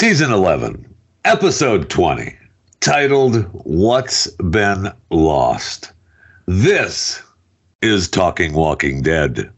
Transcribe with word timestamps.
Season 0.00 0.32
11, 0.32 0.94
Episode 1.26 1.90
20, 1.90 2.34
titled 2.80 3.44
What's 3.52 4.28
Been 4.30 4.90
Lost. 5.10 5.92
This 6.46 7.22
is 7.82 8.08
Talking 8.08 8.54
Walking 8.54 9.02
Dead. 9.02 9.52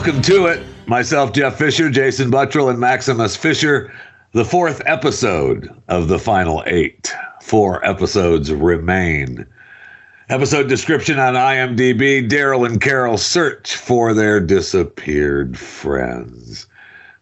Welcome 0.00 0.22
to 0.22 0.46
it. 0.46 0.62
Myself, 0.86 1.34
Jeff 1.34 1.58
Fisher, 1.58 1.90
Jason 1.90 2.30
Buttrill, 2.30 2.70
and 2.70 2.78
Maximus 2.78 3.36
Fisher. 3.36 3.92
The 4.32 4.46
fourth 4.46 4.80
episode 4.86 5.68
of 5.88 6.08
the 6.08 6.18
final 6.18 6.64
eight. 6.66 7.12
Four 7.42 7.84
episodes 7.84 8.50
remain. 8.50 9.46
Episode 10.30 10.70
description 10.70 11.18
on 11.18 11.34
IMDb 11.34 12.26
Daryl 12.26 12.66
and 12.66 12.80
Carol 12.80 13.18
search 13.18 13.76
for 13.76 14.14
their 14.14 14.40
disappeared 14.40 15.58
friends. 15.58 16.66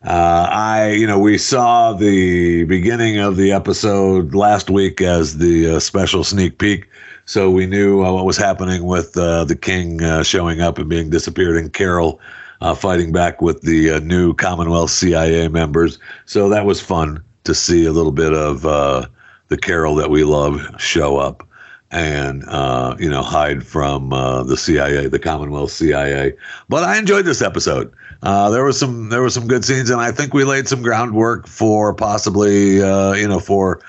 Uh, 0.04 0.46
I, 0.48 0.92
you 0.92 1.08
know, 1.08 1.18
we 1.18 1.36
saw 1.36 1.94
the 1.94 2.62
beginning 2.62 3.18
of 3.18 3.36
the 3.36 3.50
episode 3.50 4.36
last 4.36 4.70
week 4.70 5.00
as 5.00 5.38
the 5.38 5.74
uh, 5.74 5.80
special 5.80 6.22
sneak 6.22 6.58
peek, 6.58 6.88
so 7.24 7.50
we 7.50 7.66
knew 7.66 8.04
uh, 8.04 8.12
what 8.12 8.24
was 8.24 8.36
happening 8.36 8.84
with 8.84 9.16
uh, 9.16 9.42
the 9.42 9.56
king 9.56 10.00
uh, 10.00 10.22
showing 10.22 10.60
up 10.60 10.78
and 10.78 10.88
being 10.88 11.10
disappeared, 11.10 11.56
and 11.56 11.72
Carol 11.72 12.20
uh, 12.60 12.74
fighting 12.74 13.12
back 13.12 13.40
with 13.40 13.62
the 13.62 13.90
uh, 13.90 13.98
new 14.00 14.34
Commonwealth 14.34 14.90
CIA 14.90 15.48
members. 15.48 15.98
So 16.26 16.48
that 16.48 16.66
was 16.66 16.80
fun 16.80 17.22
to 17.44 17.54
see 17.54 17.84
a 17.84 17.92
little 17.92 18.12
bit 18.12 18.32
of 18.32 18.66
uh, 18.66 19.06
the 19.48 19.56
Carol 19.56 19.94
that 19.96 20.10
we 20.10 20.24
love 20.24 20.60
show 20.78 21.16
up 21.16 21.46
and 21.90 22.44
uh, 22.48 22.94
you 22.98 23.08
know 23.08 23.22
hide 23.22 23.64
from 23.64 24.12
uh, 24.12 24.42
the 24.42 24.56
CIA, 24.56 25.08
the 25.08 25.18
Commonwealth 25.18 25.70
CIA. 25.70 26.34
But 26.68 26.84
I 26.84 26.98
enjoyed 26.98 27.24
this 27.24 27.42
episode. 27.42 27.92
Uh, 28.22 28.50
there 28.50 28.64
was 28.64 28.78
some 28.78 29.08
there 29.08 29.22
was 29.22 29.34
some 29.34 29.46
good 29.46 29.64
scenes, 29.64 29.90
and 29.90 30.00
I 30.00 30.12
think 30.12 30.34
we 30.34 30.44
laid 30.44 30.68
some 30.68 30.82
groundwork 30.82 31.46
for 31.46 31.94
possibly 31.94 32.76
you 32.76 33.28
know 33.28 33.40
for 33.40 33.80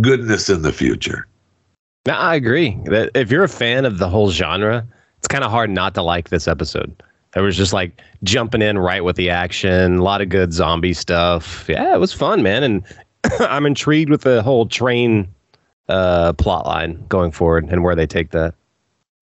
goodness 0.00 0.48
in 0.48 0.62
the 0.62 0.72
future. 0.72 1.26
No, 2.06 2.14
I 2.14 2.34
agree 2.34 2.78
that 2.86 3.10
if 3.14 3.30
you're 3.30 3.44
a 3.44 3.48
fan 3.48 3.84
of 3.84 3.98
the 3.98 4.08
whole 4.08 4.30
genre, 4.30 4.86
it's 5.18 5.28
kind 5.28 5.44
of 5.44 5.50
hard 5.50 5.70
not 5.70 5.94
to 5.94 6.02
like 6.02 6.28
this 6.28 6.46
episode. 6.46 7.02
It 7.34 7.40
was 7.40 7.56
just 7.56 7.72
like 7.72 8.00
jumping 8.22 8.62
in 8.62 8.78
right 8.78 9.02
with 9.02 9.16
the 9.16 9.30
action, 9.30 9.98
a 9.98 10.02
lot 10.02 10.20
of 10.20 10.28
good 10.28 10.52
zombie 10.52 10.94
stuff. 10.94 11.66
Yeah, 11.68 11.94
it 11.94 11.98
was 11.98 12.12
fun, 12.12 12.42
man, 12.42 12.62
and 12.62 12.84
I'm 13.40 13.66
intrigued 13.66 14.10
with 14.10 14.22
the 14.22 14.42
whole 14.42 14.66
train 14.66 15.28
uh, 15.88 16.32
plot 16.34 16.66
line 16.66 17.04
going 17.08 17.32
forward 17.32 17.68
and 17.70 17.82
where 17.82 17.94
they 17.94 18.06
take 18.06 18.30
that. 18.30 18.54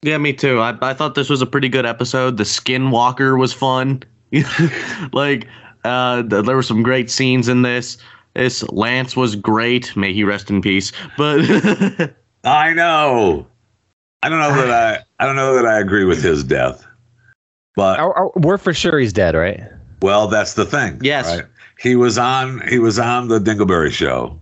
Yeah, 0.02 0.18
me 0.18 0.32
too. 0.32 0.58
I, 0.58 0.76
I 0.82 0.94
thought 0.94 1.14
this 1.14 1.30
was 1.30 1.42
a 1.42 1.46
pretty 1.46 1.68
good 1.68 1.86
episode. 1.86 2.36
The 2.36 2.44
Skinwalker 2.44 3.38
was 3.38 3.52
fun. 3.52 4.02
like, 5.12 5.46
uh, 5.84 6.22
th- 6.22 6.44
there 6.44 6.56
were 6.56 6.62
some 6.62 6.82
great 6.82 7.10
scenes 7.10 7.48
in 7.48 7.62
this. 7.62 7.98
This 8.34 8.62
Lance 8.70 9.14
was 9.14 9.36
great. 9.36 9.94
May 9.96 10.12
he 10.12 10.24
rest 10.24 10.50
in 10.50 10.60
peace. 10.60 10.92
But 11.16 11.40
I 12.44 12.72
know. 12.72 13.46
I 14.22 14.28
don't 14.28 14.38
know 14.38 14.54
that 14.54 14.70
I 14.70 15.22
I 15.22 15.26
don't 15.26 15.36
know 15.36 15.54
that 15.54 15.66
I 15.66 15.78
agree 15.78 16.04
with 16.04 16.22
his 16.22 16.42
death. 16.42 16.86
But 17.76 17.98
Are- 17.98 18.14
are- 18.14 18.32
we're 18.36 18.58
for 18.58 18.74
sure 18.74 18.98
he's 18.98 19.12
dead, 19.12 19.34
right? 19.34 19.62
well, 20.02 20.26
that's 20.28 20.54
the 20.54 20.64
thing. 20.64 20.98
Yes. 21.02 21.26
right? 21.26 21.44
He 21.78 21.96
was 21.96 22.18
on 22.18 22.66
he 22.68 22.78
was 22.78 22.98
on 22.98 23.28
the 23.28 23.38
Dingleberry 23.38 23.90
show. 23.92 24.38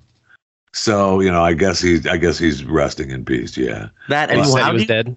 So, 0.73 1.21
you 1.21 1.31
know, 1.31 1.43
I 1.45 1.53
guess 1.55 1.81
he's 1.81 2.07
I 2.07 2.17
guess 2.17 2.39
he's 2.39 2.65
resting 2.65 3.11
in 3.11 3.25
peace, 3.25 3.57
yeah. 3.57 3.89
that 4.09 4.31
And 4.31 4.39
and 4.39 4.47
he 4.47 4.53
said 4.53 4.63
how 4.63 4.69
he 4.69 4.73
was 4.75 4.83
you, 4.83 4.89
dead. 4.89 5.17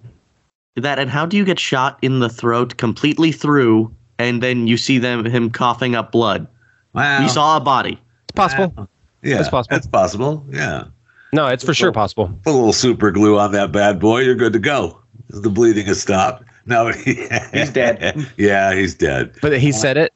that 0.76 0.98
and 0.98 1.10
how 1.10 1.26
do 1.26 1.36
you 1.36 1.44
get 1.44 1.58
shot 1.58 1.98
in 2.02 2.20
the 2.20 2.28
throat 2.28 2.76
completely 2.76 3.30
through, 3.32 3.94
and 4.18 4.42
then 4.42 4.66
you 4.66 4.76
see 4.76 4.98
them 4.98 5.24
him 5.24 5.50
coughing 5.50 5.94
up 5.94 6.12
blood? 6.12 6.46
Well, 6.92 7.22
You 7.22 7.28
saw 7.28 7.56
a 7.56 7.60
body. 7.60 8.00
It's 8.28 8.32
possible. 8.36 8.72
Uh, 8.76 8.86
yeah, 9.22 9.40
it's 9.40 9.48
possible. 9.48 9.76
It's 9.76 9.86
possible. 9.86 10.46
Yeah. 10.50 10.84
No, 11.32 11.46
it's 11.48 11.64
for 11.64 11.74
sure 11.74 11.88
Well- 11.88 11.94
possible. 11.94 12.26
Put 12.44 12.50
a 12.52 12.56
little 12.56 12.72
super 12.72 13.10
glue 13.10 13.38
on 13.38 13.52
that 13.52 13.70
bad 13.72 13.98
boy, 14.00 14.20
you're 14.20 14.34
good 14.36 14.52
to 14.52 14.58
go. 14.60 14.98
The 15.30 15.50
bleeding 15.50 15.86
has 15.86 16.00
stopped. 16.00 16.44
No, 16.66 16.90
He's 17.52 17.70
dead. 17.70 18.26
yeah, 18.38 18.72
he's 18.74 18.94
dead. 18.94 19.36
But 19.42 19.58
he 19.58 19.68
uh, 19.68 19.72
said 19.76 19.96
it. 19.98 20.14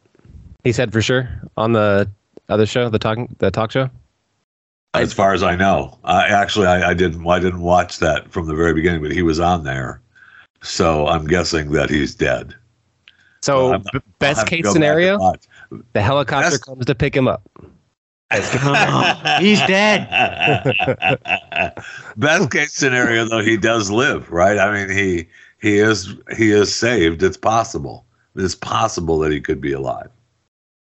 He 0.64 0.72
said 0.72 0.92
for 0.92 1.02
sure 1.02 1.28
on 1.58 1.72
the 1.72 2.08
other 2.48 2.64
show, 2.64 2.88
the 2.88 2.98
talking, 2.98 3.34
the 3.38 3.50
talk 3.50 3.70
show. 3.70 3.90
As 4.94 5.12
far 5.12 5.34
as 5.34 5.42
I 5.42 5.54
know, 5.56 5.98
I 6.04 6.26
actually 6.28 6.66
I, 6.66 6.90
I 6.90 6.94
didn't 6.94 7.26
I 7.28 7.38
didn't 7.38 7.60
watch 7.60 7.98
that 7.98 8.32
from 8.32 8.46
the 8.46 8.54
very 8.54 8.72
beginning, 8.72 9.02
but 9.02 9.12
he 9.12 9.22
was 9.22 9.38
on 9.38 9.64
there, 9.64 10.00
so 10.62 11.06
I'm 11.06 11.26
guessing 11.26 11.72
that 11.72 11.90
he's 11.90 12.14
dead. 12.14 12.54
So 13.42 13.72
I'm- 13.72 13.84
best 14.18 14.46
case 14.46 14.62
go 14.62 14.72
back 14.72 14.76
and 14.76 14.82
scenario, 14.84 15.34
the 15.92 16.00
helicopter 16.00 16.50
Best- 16.50 16.64
comes 16.64 16.86
to 16.86 16.94
pick 16.94 17.14
him 17.14 17.28
up. 17.28 17.42
He's 19.40 19.58
dead. 19.60 20.06
Best 22.18 22.50
case 22.50 22.74
scenario, 22.74 23.24
though, 23.24 23.40
he 23.40 23.56
does 23.56 23.90
live, 23.90 24.30
right? 24.30 24.58
I 24.58 24.70
mean, 24.70 24.94
he 24.94 25.28
he 25.60 25.78
is 25.78 26.14
he 26.36 26.50
is 26.52 26.74
saved. 26.74 27.22
It's 27.22 27.36
possible. 27.36 28.04
It's 28.36 28.54
possible 28.54 29.18
that 29.20 29.32
he 29.32 29.40
could 29.40 29.60
be 29.60 29.72
alive. 29.72 30.08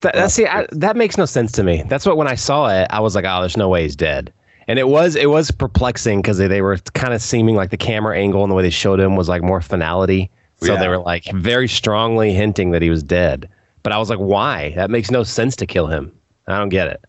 That, 0.02 0.13
that 0.16 0.31
see, 0.31 0.46
I, 0.46 0.66
that 0.72 0.96
makes 0.96 1.18
no 1.18 1.25
sense 1.25 1.52
to 1.53 1.63
me. 1.63 1.84
That's 1.88 2.06
what 2.06 2.16
when 2.16 2.28
I 2.28 2.35
saw 2.35 2.68
it, 2.69 2.88
I 2.90 3.00
was 3.00 3.16
like, 3.16 3.25
"Oh, 3.28 3.41
there's 3.41 3.58
no 3.58 3.68
way 3.69 3.84
he's 3.84 3.96
dead." 3.96 4.31
And 4.68 4.78
it 4.78 4.88
was 4.88 5.16
it 5.16 5.29
was 5.29 5.52
perplexing 5.52 6.22
because 6.22 6.38
they, 6.38 6.47
they 6.47 6.62
were 6.62 6.78
kind 6.94 7.13
of 7.13 7.22
seeming 7.22 7.56
like 7.56 7.72
the 7.72 7.78
camera 7.78 8.18
angle 8.18 8.44
and 8.44 8.52
the 8.52 8.56
way 8.56 8.63
they 8.63 8.69
showed 8.69 9.00
him 9.00 9.16
was 9.16 9.28
like 9.28 9.41
more 9.41 9.62
finality. 9.62 10.29
So 10.62 10.74
Yeah. 10.74 10.79
they 10.79 10.88
were 10.88 11.00
like 11.00 11.25
very 11.34 11.68
strongly 11.68 12.34
hinting 12.34 12.72
that 12.72 12.81
he 12.81 12.90
was 12.90 13.02
dead. 13.02 13.50
But 13.81 13.94
I 13.94 13.97
was 13.97 14.09
like, 14.09 14.19
"Why? 14.19 14.74
That 14.75 14.90
makes 14.91 15.09
no 15.09 15.24
sense 15.24 15.56
to 15.58 15.66
kill 15.66 15.88
him." 15.88 16.12
I 16.47 16.58
don't 16.58 16.69
get 16.69 16.88
it. 16.88 17.03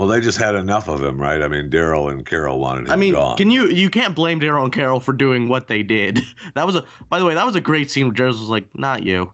Well, 0.00 0.08
they 0.08 0.22
just 0.22 0.38
had 0.38 0.54
enough 0.54 0.88
of 0.88 1.04
him, 1.04 1.20
right? 1.20 1.42
I 1.42 1.48
mean, 1.48 1.68
Daryl 1.68 2.10
and 2.10 2.24
Carol 2.24 2.58
wanted 2.58 2.86
him 2.86 2.90
I 2.90 2.96
mean, 2.96 3.12
gone. 3.12 3.36
can 3.36 3.50
you 3.50 3.66
you 3.66 3.90
can't 3.90 4.16
blame 4.16 4.40
Daryl 4.40 4.64
and 4.64 4.72
Carol 4.72 4.98
for 4.98 5.12
doing 5.12 5.50
what 5.50 5.68
they 5.68 5.82
did. 5.82 6.20
That 6.54 6.64
was 6.64 6.74
a 6.74 6.86
by 7.10 7.18
the 7.18 7.26
way, 7.26 7.34
that 7.34 7.44
was 7.44 7.54
a 7.54 7.60
great 7.60 7.90
scene 7.90 8.06
where 8.06 8.14
Daryl 8.14 8.28
was 8.28 8.48
like, 8.48 8.74
not 8.78 9.02
you. 9.02 9.30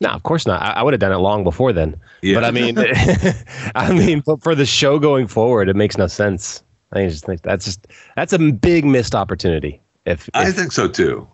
No, 0.00 0.08
of 0.08 0.22
course 0.22 0.46
not. 0.46 0.62
I, 0.62 0.70
I 0.80 0.82
would 0.82 0.94
have 0.94 1.00
done 1.00 1.12
it 1.12 1.18
long 1.18 1.44
before 1.44 1.70
then. 1.74 2.00
yeah. 2.22 2.34
But 2.34 2.44
I 2.44 2.50
mean, 2.50 2.78
I 3.74 3.92
mean, 3.92 4.22
but 4.24 4.42
for 4.42 4.54
the 4.54 4.64
show 4.64 4.98
going 4.98 5.26
forward, 5.26 5.68
it 5.68 5.76
makes 5.76 5.98
no 5.98 6.06
sense. 6.06 6.62
I 6.94 7.06
just 7.06 7.26
think 7.26 7.42
that's 7.42 7.66
just 7.66 7.86
that's 8.16 8.32
a 8.32 8.38
big 8.38 8.86
missed 8.86 9.14
opportunity. 9.14 9.82
If, 10.06 10.30
I 10.32 10.50
think 10.50 10.72
so 10.72 10.88
too. 10.88 11.28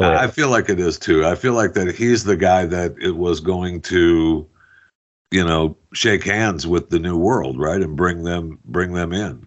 Oh, 0.00 0.04
I 0.06 0.24
I 0.24 0.26
feel 0.26 0.48
like 0.48 0.68
it 0.68 0.80
is 0.80 0.98
too. 0.98 1.24
I 1.24 1.36
feel 1.36 1.52
like 1.52 1.74
that 1.74 1.94
he's 1.94 2.24
the 2.24 2.36
guy 2.36 2.66
that 2.66 2.96
it 3.00 3.16
was 3.16 3.38
going 3.38 3.80
to, 3.82 4.44
you 5.30 5.44
know, 5.44 5.76
shake 5.92 6.24
hands 6.24 6.66
with 6.66 6.90
the 6.90 6.98
new 6.98 7.16
world, 7.16 7.58
right, 7.58 7.80
and 7.80 7.96
bring 7.96 8.24
them 8.24 8.58
bring 8.64 8.92
them 8.92 9.12
in. 9.12 9.46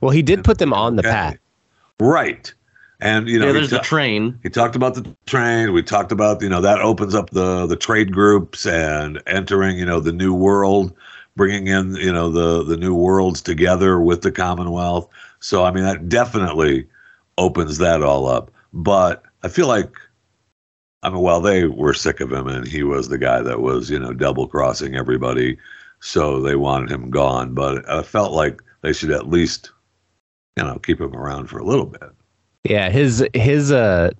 well, 0.00 0.10
he 0.10 0.22
did 0.22 0.44
put 0.44 0.58
them 0.58 0.72
on 0.72 0.96
the 0.96 1.02
Okay. 1.02 1.10
path. 1.10 1.36
Right. 2.00 2.52
And 3.00 3.28
you 3.28 3.38
know, 3.38 3.46
yeah, 3.46 3.52
he 3.52 3.58
there's 3.58 3.70
the 3.70 3.78
train. 3.80 4.38
he 4.42 4.48
talked 4.48 4.76
about 4.76 4.94
the 4.94 5.14
train. 5.26 5.72
We 5.72 5.82
talked 5.82 6.12
about 6.12 6.40
you 6.40 6.48
know 6.48 6.60
that 6.60 6.80
opens 6.80 7.14
up 7.14 7.30
the 7.30 7.66
the 7.66 7.76
trade 7.76 8.12
groups 8.12 8.64
and 8.66 9.20
entering 9.26 9.76
you 9.78 9.84
know 9.84 9.98
the 10.00 10.12
new 10.12 10.32
world, 10.32 10.94
bringing 11.36 11.66
in 11.66 11.96
you 11.96 12.12
know 12.12 12.28
the 12.30 12.62
the 12.62 12.76
new 12.76 12.94
worlds 12.94 13.40
together 13.42 14.00
with 14.00 14.22
the 14.22 14.30
Commonwealth. 14.30 15.08
So 15.40 15.64
I 15.64 15.72
mean 15.72 15.82
that 15.84 16.08
definitely 16.08 16.86
opens 17.38 17.78
that 17.78 18.02
all 18.02 18.26
up. 18.28 18.50
But 18.72 19.24
I 19.42 19.48
feel 19.48 19.66
like 19.66 19.90
I 21.02 21.10
mean 21.10 21.20
well 21.20 21.40
they 21.40 21.66
were 21.66 21.94
sick 21.94 22.20
of 22.20 22.32
him 22.32 22.46
and 22.46 22.66
he 22.66 22.82
was 22.82 23.08
the 23.08 23.18
guy 23.18 23.40
that 23.42 23.60
was 23.60 23.90
you 23.90 23.98
know 23.98 24.12
double 24.12 24.46
crossing 24.46 24.94
everybody, 24.94 25.58
so 26.00 26.40
they 26.40 26.56
wanted 26.56 26.90
him 26.90 27.10
gone. 27.10 27.54
But 27.54 27.88
I 27.88 28.02
felt 28.02 28.32
like 28.32 28.60
they 28.82 28.92
should 28.92 29.10
at 29.10 29.28
least 29.28 29.70
you 30.56 30.62
know 30.64 30.78
keep 30.78 31.00
him 31.00 31.14
around 31.14 31.48
for 31.48 31.58
a 31.58 31.64
little 31.64 31.86
bit. 31.86 32.02
Yeah, 32.64 32.90
his 32.90 33.26
his 33.34 33.72
uh, 33.72 34.10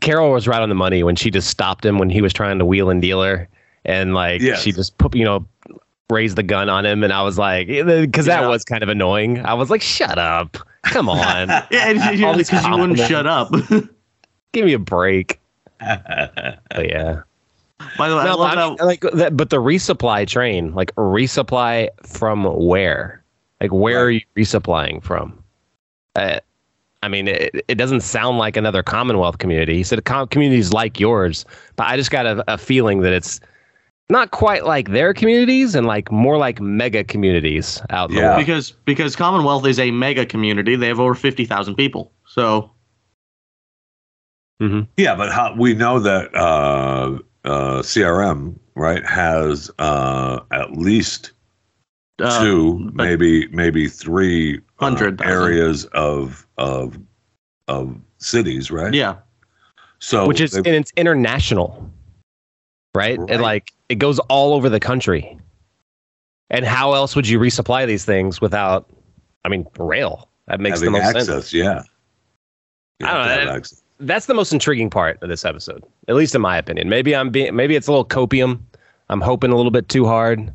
Carol 0.00 0.32
was 0.32 0.48
right 0.48 0.60
on 0.60 0.68
the 0.68 0.74
money 0.74 1.02
when 1.04 1.14
she 1.16 1.30
just 1.30 1.48
stopped 1.48 1.84
him 1.84 1.98
when 1.98 2.10
he 2.10 2.20
was 2.20 2.32
trying 2.32 2.58
to 2.58 2.64
wheel 2.64 2.90
and 2.90 3.00
deal 3.00 3.22
her, 3.22 3.48
and 3.84 4.14
like 4.14 4.40
Yes. 4.40 4.60
she 4.62 4.72
just 4.72 4.98
put 4.98 5.14
you 5.14 5.24
know 5.24 5.46
raised 6.10 6.34
the 6.36 6.42
gun 6.42 6.68
on 6.68 6.84
him, 6.84 7.04
and 7.04 7.12
I 7.12 7.22
was 7.22 7.38
like, 7.38 7.68
because 7.68 8.26
that 8.26 8.40
Yeah. 8.40 8.48
was 8.48 8.64
kind 8.64 8.82
of 8.82 8.88
annoying. 8.88 9.38
I 9.44 9.54
was 9.54 9.70
like, 9.70 9.80
shut 9.80 10.18
up, 10.18 10.56
come 10.82 11.08
on, 11.08 11.48
Yeah, 11.70 11.88
and 11.90 12.24
All 12.24 12.34
these 12.36 12.50
because 12.50 12.66
you 12.66 12.76
wouldn't 12.76 12.98
shut 12.98 13.28
up. 13.28 13.52
give 14.52 14.64
me 14.66 14.72
a 14.72 14.78
break. 14.80 15.39
But 15.80 16.88
yeah. 16.88 17.22
By 17.96 18.08
the 18.08 18.16
way, 18.16 18.20
I 18.22 18.24
No, 18.26 18.36
love 18.36 18.50
but, 18.50 18.58
I 18.58 18.68
mean, 18.68 18.76
how 18.78 18.86
like 18.86 19.00
that, 19.14 19.36
but 19.36 19.50
the 19.50 19.56
resupply 19.56 20.26
train, 20.26 20.74
like 20.74 20.94
resupply 20.96 21.88
from 22.06 22.44
where? 22.44 23.22
Like 23.60 23.72
where 23.72 24.04
are 24.04 24.10
you 24.10 24.20
resupplying 24.36 25.02
from? 25.02 25.42
Uh, 26.16 26.40
I 27.02 27.08
mean, 27.08 27.28
it, 27.28 27.64
it 27.68 27.76
doesn't 27.76 28.02
sound 28.02 28.36
like 28.38 28.56
another 28.58 28.82
Commonwealth 28.82 29.38
community. 29.38 29.76
He 29.76 29.82
said 29.84 30.04
com- 30.04 30.28
communities 30.28 30.72
like 30.74 31.00
yours, 31.00 31.46
but 31.76 31.86
I 31.86 31.96
just 31.96 32.10
got 32.10 32.26
a, 32.26 32.44
a 32.52 32.58
feeling 32.58 33.00
that 33.00 33.12
it's 33.14 33.40
not 34.10 34.32
quite 34.32 34.66
like 34.66 34.90
their 34.90 35.14
communities 35.14 35.74
and 35.74 35.86
like 35.86 36.10
more 36.10 36.36
like 36.36 36.60
mega 36.60 37.02
communities 37.04 37.80
out 37.90 38.10
in 38.10 38.16
the 38.16 38.20
Yeah. 38.22 38.28
world. 38.34 38.40
because 38.40 38.72
because 38.84 39.16
Commonwealth 39.16 39.64
is 39.66 39.78
a 39.78 39.90
mega 39.90 40.26
community. 40.26 40.76
They 40.76 40.88
have 40.88 41.00
over 41.00 41.14
fifty 41.14 41.46
thousand 41.46 41.76
people. 41.76 42.12
So 42.26 42.70
Yeah, 44.96 45.14
but 45.14 45.32
how, 45.32 45.54
we 45.56 45.72
know 45.74 45.98
that 46.00 46.34
uh, 46.34 47.18
uh, 47.44 47.80
CRM 47.82 48.58
right 48.74 49.04
has 49.06 49.70
uh, 49.78 50.40
at 50.52 50.72
least 50.72 51.32
uh, 52.20 52.42
two, 52.42 52.90
maybe 52.92 53.48
maybe 53.48 53.88
three 53.88 54.60
hundred 54.76 55.20
uh, 55.22 55.24
areas 55.24 55.86
of 55.86 56.46
of 56.58 56.98
of 57.68 57.96
cities, 58.18 58.70
right? 58.70 58.92
yeah, 58.92 59.16
So 59.98 60.26
which 60.26 60.40
is 60.42 60.50
they- 60.52 60.58
and 60.58 60.68
it's 60.68 60.92
international, 60.96 61.90
right? 62.94 63.18
Right. 63.18 63.30
And 63.30 63.40
like 63.42 63.72
it 63.88 63.94
goes 63.94 64.18
all 64.28 64.52
over 64.52 64.68
the 64.68 64.80
country. 64.80 65.38
And 66.50 66.64
how 66.66 66.92
else 66.94 67.14
would 67.16 67.28
you 67.28 67.38
resupply 67.38 67.86
these 67.86 68.04
things 68.04 68.40
without? 68.40 68.90
I 69.44 69.48
mean, 69.48 69.66
rail. 69.78 70.28
That 70.48 70.60
makes 70.60 70.80
the 70.80 70.90
most 70.90 71.02
access, 71.04 71.26
sense. 71.26 71.52
yeah. 71.54 71.82
You 72.98 73.06
I 73.06 73.12
don't 73.14 73.22
know, 73.22 73.28
that- 73.46 73.56
access. 73.56 73.79
That's 74.00 74.26
the 74.26 74.34
most 74.34 74.52
intriguing 74.52 74.90
part 74.90 75.22
of 75.22 75.28
this 75.28 75.44
episode, 75.44 75.84
at 76.08 76.14
least 76.14 76.34
in 76.34 76.40
my 76.40 76.56
opinion. 76.56 76.88
Maybe 76.88 77.14
I'm 77.14 77.30
being, 77.30 77.54
maybe 77.54 77.76
it's 77.76 77.86
a 77.86 77.92
little 77.92 78.04
copium. 78.04 78.60
I'm 79.10 79.20
hoping 79.20 79.52
a 79.52 79.56
little 79.56 79.70
bit 79.70 79.88
too 79.88 80.06
hard, 80.06 80.52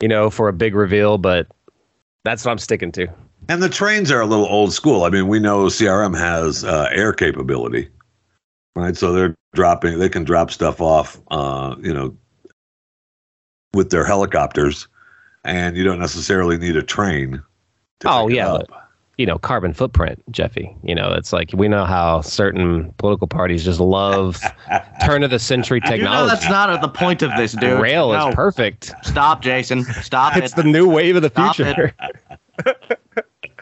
you 0.00 0.08
know, 0.08 0.30
for 0.30 0.48
a 0.48 0.52
big 0.52 0.74
reveal, 0.74 1.18
but 1.18 1.48
that's 2.24 2.44
what 2.44 2.52
I'm 2.52 2.58
sticking 2.58 2.92
to. 2.92 3.08
And 3.48 3.62
the 3.62 3.68
trains 3.68 4.10
are 4.10 4.20
a 4.20 4.26
little 4.26 4.46
old 4.46 4.72
school. 4.72 5.04
I 5.04 5.10
mean, 5.10 5.28
we 5.28 5.38
know 5.38 5.66
CRM 5.66 6.16
has 6.16 6.64
uh, 6.64 6.88
air 6.92 7.12
capability, 7.12 7.88
right? 8.74 8.96
So 8.96 9.12
they're 9.12 9.34
dropping, 9.54 9.98
they 9.98 10.08
can 10.08 10.24
drop 10.24 10.50
stuff 10.50 10.80
off, 10.80 11.20
uh, 11.30 11.76
you 11.80 11.92
know, 11.92 12.16
with 13.72 13.90
their 13.90 14.04
helicopters, 14.04 14.88
and 15.44 15.76
you 15.76 15.84
don't 15.84 15.98
necessarily 15.98 16.56
need 16.56 16.76
a 16.76 16.82
train. 16.82 17.42
To 18.00 18.10
Oh, 18.10 18.28
yeah, 18.28 18.52
up. 18.52 18.85
You 19.18 19.24
know, 19.24 19.38
carbon 19.38 19.72
footprint, 19.72 20.22
Jeffy. 20.30 20.76
You 20.82 20.94
know, 20.94 21.12
it's 21.12 21.32
like 21.32 21.50
we 21.54 21.68
know 21.68 21.86
how 21.86 22.20
certain 22.20 22.92
political 22.98 23.26
parties 23.26 23.64
just 23.64 23.80
love 23.80 24.38
turn 25.06 25.22
of 25.22 25.30
the 25.30 25.38
century 25.38 25.80
you 25.82 25.88
know 25.88 25.96
technology. 25.96 26.34
that's 26.34 26.48
not 26.50 26.68
at 26.68 26.82
the 26.82 26.88
point 26.88 27.22
of 27.22 27.30
this, 27.38 27.52
dude. 27.52 27.80
Rail 27.80 28.12
No. 28.12 28.28
is 28.28 28.34
perfect. 28.34 28.92
Stop, 29.02 29.40
Jason. 29.40 29.84
Stop 29.84 30.36
It's 30.36 30.52
it. 30.52 30.56
the 30.56 30.64
new 30.64 30.86
wave 30.88 31.16
of 31.16 31.22
the 31.22 31.30
Stop 31.30 31.56
future. 31.56 31.94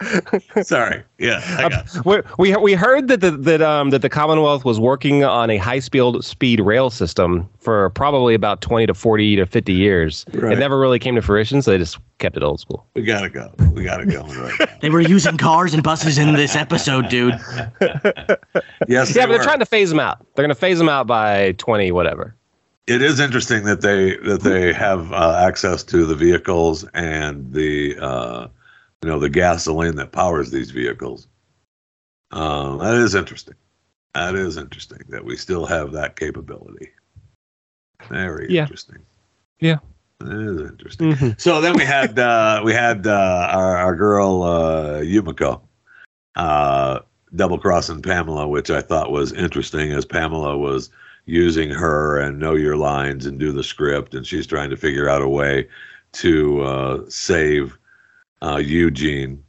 Sorry, 0.63 1.03
yeah, 1.19 1.41
I 1.57 1.69
got 1.69 2.05
we, 2.05 2.21
we 2.37 2.55
we 2.57 2.73
heard 2.73 3.07
that 3.07 3.21
the 3.21 3.31
that 3.31 3.61
um 3.61 3.91
that 3.91 4.01
the 4.01 4.09
Commonwealth 4.09 4.65
was 4.65 4.79
working 4.79 5.23
on 5.23 5.49
a 5.49 5.57
high 5.57 5.79
speed 5.79 6.23
speed 6.23 6.59
rail 6.59 6.89
system 6.89 7.49
for 7.59 7.89
probably 7.91 8.33
about 8.33 8.61
twenty 8.61 8.85
to 8.87 8.93
forty 8.93 9.35
to 9.35 9.45
fifty 9.45 9.73
years. 9.73 10.25
Right. 10.33 10.53
It 10.53 10.59
never 10.59 10.77
really 10.79 10.99
came 10.99 11.15
to 11.15 11.21
fruition, 11.21 11.61
so 11.61 11.71
they 11.71 11.77
just 11.77 11.97
kept 12.17 12.35
it 12.35 12.43
old 12.43 12.59
school. 12.59 12.85
we 12.93 13.03
gotta 13.03 13.29
go. 13.29 13.53
We 13.73 13.83
gotta 13.83 14.05
go 14.05 14.23
right. 14.23 14.69
They 14.81 14.89
were 14.89 15.01
using 15.01 15.37
cars 15.37 15.73
and 15.73 15.81
buses 15.81 16.17
in 16.17 16.33
this 16.35 16.55
episode, 16.55 17.09
dude. 17.09 17.33
Yes, 18.87 19.15
Yeah, 19.15 19.25
they 19.25 19.25
but 19.25 19.27
they're 19.27 19.43
trying 19.43 19.59
to 19.59 19.65
phase 19.65 19.89
them 19.89 19.99
out. 19.99 20.19
They're 20.35 20.43
going 20.43 20.49
to 20.49 20.55
phase 20.55 20.77
them 20.77 20.89
out 20.89 21.07
by 21.07 21.53
twenty 21.53 21.91
whatever. 21.91 22.35
it 22.87 23.01
is 23.01 23.19
interesting 23.19 23.63
that 23.63 23.81
they 23.81 24.17
that 24.17 24.41
they 24.41 24.71
have 24.73 25.11
uh, 25.11 25.41
access 25.45 25.83
to 25.83 26.05
the 26.05 26.15
vehicles 26.15 26.85
and 26.93 27.51
the 27.53 27.97
uh, 27.99 28.47
you 29.05 29.11
know 29.11 29.19
the 29.19 29.29
gasoline 29.29 29.95
that 29.97 30.11
powers 30.11 30.49
these 30.49 30.71
vehicles. 30.71 31.27
Um, 32.31 32.79
that 32.79 32.95
is 32.95 33.13
interesting. 33.13 33.53
That 34.15 34.33
is 34.33 34.57
interesting 34.57 35.01
that 35.09 35.23
we 35.23 35.37
still 35.37 35.67
have 35.67 35.91
that 35.91 36.15
capability. 36.15 36.89
Very 38.09 38.51
Yeah. 38.51 38.63
interesting. 38.63 38.97
Yeah. 39.59 39.77
That 40.21 40.41
is 40.41 40.71
interesting. 40.71 41.35
So 41.37 41.61
then 41.61 41.75
we 41.75 41.83
had 41.85 42.17
uh, 42.17 42.61
we 42.65 42.73
had 42.73 43.05
uh, 43.05 43.47
our 43.51 43.77
our 43.77 43.95
girl 43.95 44.41
uh, 44.41 45.01
Yumiko 45.01 45.61
uh, 46.35 47.01
double 47.35 47.59
crossing 47.59 48.01
Pamela, 48.01 48.47
which 48.47 48.71
I 48.71 48.81
thought 48.81 49.11
was 49.11 49.33
interesting, 49.33 49.91
as 49.91 50.03
Pamela 50.03 50.57
was 50.57 50.89
using 51.27 51.69
her 51.69 52.17
and 52.19 52.39
know 52.39 52.55
your 52.55 52.75
lines 52.75 53.27
and 53.27 53.39
do 53.39 53.51
the 53.51 53.63
script, 53.63 54.15
and 54.15 54.25
she's 54.25 54.47
trying 54.47 54.71
to 54.71 54.77
figure 54.77 55.07
out 55.07 55.21
a 55.21 55.29
way 55.29 55.67
to 56.13 56.61
uh, 56.63 57.01
save 57.07 57.77
uh, 58.41 58.57
Eugene 58.57 59.43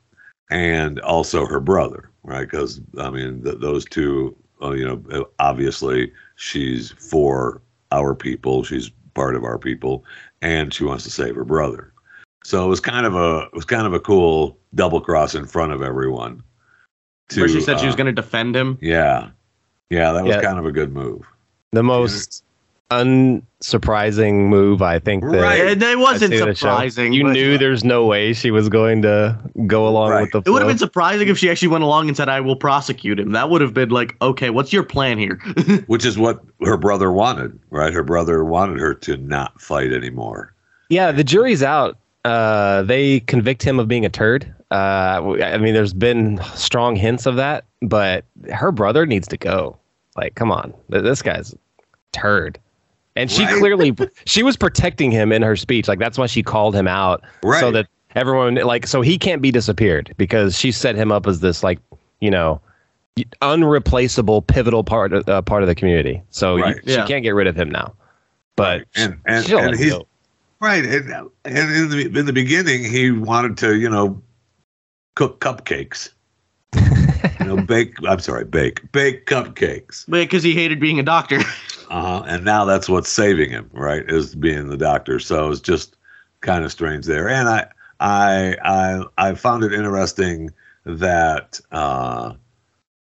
and 0.50 1.00
also 1.00 1.46
her 1.46 1.60
brother, 1.60 2.10
right? 2.22 2.48
Because 2.48 2.80
I 2.98 3.10
mean, 3.10 3.42
th- 3.42 3.58
those 3.58 3.84
two, 3.84 4.36
uh, 4.62 4.72
you 4.72 4.86
know, 4.86 5.26
obviously 5.38 6.12
she's 6.36 6.92
for 6.92 7.62
our 7.92 8.14
people, 8.14 8.62
she's 8.64 8.90
part 9.14 9.34
of 9.36 9.44
our 9.44 9.58
people, 9.58 10.04
and 10.42 10.72
she 10.72 10.84
wants 10.84 11.04
to 11.04 11.10
save 11.10 11.34
her 11.34 11.44
brother. 11.44 11.92
So 12.44 12.64
it 12.64 12.68
was 12.68 12.80
kind 12.80 13.06
of 13.06 13.14
a 13.14 13.46
it 13.46 13.54
was 13.54 13.64
kind 13.64 13.86
of 13.86 13.92
a 13.92 14.00
cool 14.00 14.56
double 14.74 15.00
cross 15.00 15.34
in 15.34 15.46
front 15.46 15.72
of 15.72 15.82
everyone. 15.82 16.42
Where 17.34 17.48
she 17.48 17.60
said 17.60 17.80
she 17.80 17.86
was 17.86 17.94
uh, 17.94 17.98
going 17.98 18.06
to 18.06 18.12
defend 18.12 18.54
him. 18.54 18.78
Yeah, 18.80 19.30
yeah, 19.90 20.12
that 20.12 20.24
was 20.24 20.36
Yeah. 20.36 20.42
kind 20.42 20.58
of 20.58 20.64
a 20.64 20.70
good 20.70 20.92
move. 20.92 21.26
The 21.72 21.82
most 21.82 22.44
unsurprising 22.90 24.48
move, 24.48 24.82
I 24.82 24.98
think. 24.98 25.24
That 25.24 25.40
Right. 25.40 25.58
It, 25.60 25.82
it 25.82 25.98
wasn't 25.98 26.32
I'd 26.34 26.38
say 26.38 26.44
the 26.44 26.54
show. 26.54 26.68
surprising. 26.68 27.12
You 27.12 27.24
but- 27.24 27.32
knew 27.32 27.58
there's 27.58 27.84
no 27.84 28.06
way 28.06 28.32
she 28.32 28.50
was 28.50 28.68
going 28.68 29.02
to 29.02 29.38
go 29.66 29.86
along 29.88 30.10
Right. 30.10 30.20
with 30.22 30.32
the. 30.32 30.48
It 30.48 30.52
would 30.52 30.62
have 30.62 30.68
been 30.68 30.78
surprising 30.78 31.28
if 31.28 31.38
she 31.38 31.50
actually 31.50 31.68
went 31.68 31.84
along 31.84 32.08
and 32.08 32.16
said, 32.16 32.28
"I 32.28 32.40
will 32.40 32.56
prosecute 32.56 33.18
him." 33.18 33.32
That 33.32 33.50
would 33.50 33.60
have 33.60 33.74
been 33.74 33.90
like, 33.90 34.16
okay, 34.22 34.50
what's 34.50 34.72
your 34.72 34.82
plan 34.82 35.18
here? 35.18 35.36
Which 35.86 36.04
is 36.04 36.18
what 36.18 36.40
her 36.64 36.76
brother 36.76 37.10
wanted, 37.12 37.58
right? 37.70 37.92
Her 37.92 38.02
brother 38.04 38.44
wanted 38.44 38.78
her 38.78 38.94
to 38.94 39.16
not 39.16 39.60
fight 39.60 39.92
anymore. 39.92 40.54
Yeah, 40.88 41.12
the 41.12 41.24
jury's 41.24 41.62
out. 41.62 41.98
Uh, 42.24 42.82
they 42.82 43.20
convict 43.20 43.62
him 43.62 43.78
of 43.78 43.86
being 43.88 44.04
a 44.04 44.08
turd. 44.08 44.52
Uh, 44.72 45.36
I 45.44 45.58
mean, 45.58 45.74
there's 45.74 45.94
been 45.94 46.40
strong 46.54 46.96
hints 46.96 47.24
of 47.26 47.36
that, 47.36 47.64
but 47.82 48.24
her 48.52 48.72
brother 48.72 49.06
needs 49.06 49.28
to 49.28 49.36
go. 49.36 49.76
Like, 50.16 50.34
come 50.34 50.50
on, 50.50 50.74
this 50.88 51.22
guy's 51.22 51.54
turd. 52.12 52.58
And 53.16 53.30
she 53.30 53.44
Right. 53.44 53.58
clearly 53.58 53.94
she 54.26 54.42
was 54.42 54.56
protecting 54.56 55.10
him 55.10 55.32
in 55.32 55.42
her 55.42 55.56
speech. 55.56 55.88
Like 55.88 55.98
that's 55.98 56.18
why 56.18 56.26
she 56.26 56.42
called 56.42 56.74
him 56.76 56.86
out, 56.86 57.22
Right. 57.42 57.60
so 57.60 57.70
that 57.72 57.86
everyone 58.14 58.54
like 58.56 58.86
so 58.86 59.00
he 59.00 59.18
can't 59.18 59.42
be 59.42 59.50
disappeared 59.50 60.14
because 60.16 60.58
she 60.58 60.70
set 60.72 60.94
him 60.96 61.10
up 61.12 61.26
as 61.26 61.40
this 61.40 61.62
like 61.62 61.78
you 62.20 62.30
know 62.30 62.60
unreplaceable 63.40 64.42
pivotal 64.42 64.84
part 64.84 65.12
of, 65.12 65.28
uh, 65.28 65.40
part 65.42 65.62
of 65.62 65.68
the 65.68 65.74
community. 65.74 66.22
So 66.30 66.56
you- 66.56 66.62
Right. 66.64 66.76
she 66.86 67.02
can't 67.04 67.22
get 67.22 67.30
rid 67.34 67.46
of 67.46 67.56
him 67.56 67.70
now. 67.70 67.94
But 68.56 68.84
And 68.94 69.17
and, 69.26 69.44
she'll 69.44 69.58
and 69.58 69.70
let 69.72 69.79
he's 69.81 69.93
go. 69.93 70.06
right. 70.60 70.84
And, 70.84 71.10
and 71.44 71.72
in 71.76 71.88
the 71.91 72.19
in 72.19 72.26
the 72.26 72.32
beginning, 72.32 72.84
he 72.84 73.10
wanted 73.10 73.56
to, 73.58 73.76
you 73.76 73.88
know, 73.88 74.20
cook 75.14 75.41
cupcakes. 75.41 76.10
you 77.41 77.46
know, 77.46 77.56
bake. 77.62 77.94
I'm 78.06 78.19
sorry, 78.19 78.44
bake 78.44 78.81
bake 78.93 79.26
cupcakes. 79.26 80.05
Because 80.08 80.43
he 80.43 80.52
hated 80.52 80.81
being 80.81 80.98
a 80.98 81.02
doctor. 81.02 81.41
Uh-huh. 81.88 82.24
And 82.26 82.44
now 82.44 82.64
that's 82.64 82.88
what's 82.88 83.08
saving 83.08 83.50
him, 83.50 83.70
right? 83.72 84.08
Is 84.08 84.34
being 84.34 84.69
the 84.69 84.76
doctor. 84.76 85.19
So 85.20 85.50
it's 85.50 85.60
just 85.60 85.96
kind 86.40 86.64
of 86.64 86.72
strange 86.72 87.06
there. 87.06 87.28
And 87.28 87.48
I 87.48 87.69
I 88.00 88.56
I 88.62 89.05
I 89.19 89.34
found 89.34 89.64
it 89.64 89.72
interesting 89.72 90.50
that 90.84 91.60
uh 91.72 92.34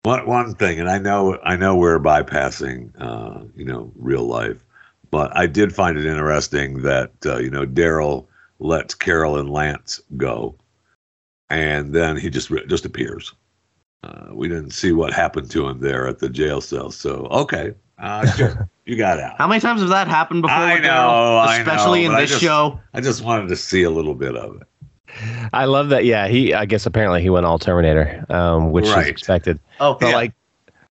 one 0.03 0.25
one 0.25 0.55
thing, 0.55 0.79
and 0.79 0.89
I 0.89 0.99
know 0.99 1.37
I 1.43 1.57
know 1.57 1.75
we're 1.75 1.99
bypassing 1.99 2.91
uh, 2.97 3.43
you 3.55 3.65
know, 3.65 3.91
real 3.97 4.23
life, 4.23 4.63
but 5.11 5.35
I 5.35 5.47
did 5.47 5.75
find 5.75 5.97
it 5.97 6.05
interesting 6.05 6.81
that 6.83 7.11
uh, 7.25 7.37
you 7.39 7.49
know, 7.49 7.65
Daryl 7.65 8.25
lets 8.59 8.93
Carol 8.95 9.37
and 9.37 9.49
Lance 9.49 9.99
go, 10.15 10.55
and 11.49 11.93
then 11.93 12.15
he 12.15 12.29
just 12.29 12.49
just 12.67 12.85
appears. 12.85 13.33
Uh, 14.03 14.27
we 14.31 14.47
didn't 14.47 14.71
see 14.71 14.93
what 14.93 15.11
happened 15.11 15.51
to 15.51 15.67
him 15.67 15.81
there 15.81 16.07
at 16.07 16.19
the 16.19 16.29
jail 16.29 16.61
cell. 16.61 16.89
So 16.89 17.27
okay, 17.29 17.73
uh, 17.99 18.25
sure, 18.33 18.69
you 18.85 18.95
got 18.97 19.19
out. 19.19 19.35
How 19.37 19.47
many 19.47 19.59
times 19.61 19.81
has 19.81 19.89
that 19.89 20.07
happened 20.07 20.41
before? 20.43 20.55
I 20.57 20.75
with 20.75 20.83
know, 20.83 20.89
Daryl? 20.89 21.47
I 21.47 21.57
especially 21.59 22.01
know, 22.01 22.05
in 22.07 22.11
but 22.11 22.17
I 22.17 22.21
this 22.21 22.29
just- 22.31 22.41
show. 22.43 22.79
I 22.93 23.01
just 23.01 23.23
wanted 23.23 23.49
to 23.49 23.55
see 23.55 23.83
a 23.83 23.89
little 23.89 24.15
bit 24.15 24.35
of 24.35 24.61
it. 24.61 24.67
I 25.53 25.65
love 25.65 25.89
that. 25.89 26.05
Yeah, 26.05 26.27
he. 26.27 26.53
I 26.53 26.65
guess 26.65 26.85
apparently 26.85 27.21
he 27.21 27.29
went 27.29 27.45
all 27.45 27.57
Terminator, 27.57 28.23
um, 28.29 28.71
which 28.71 28.85
Right. 28.85 29.03
is 29.05 29.07
expected. 29.07 29.59
Oh, 29.79 29.97
But 29.99 30.09
Yeah. 30.09 30.15
like 30.15 30.33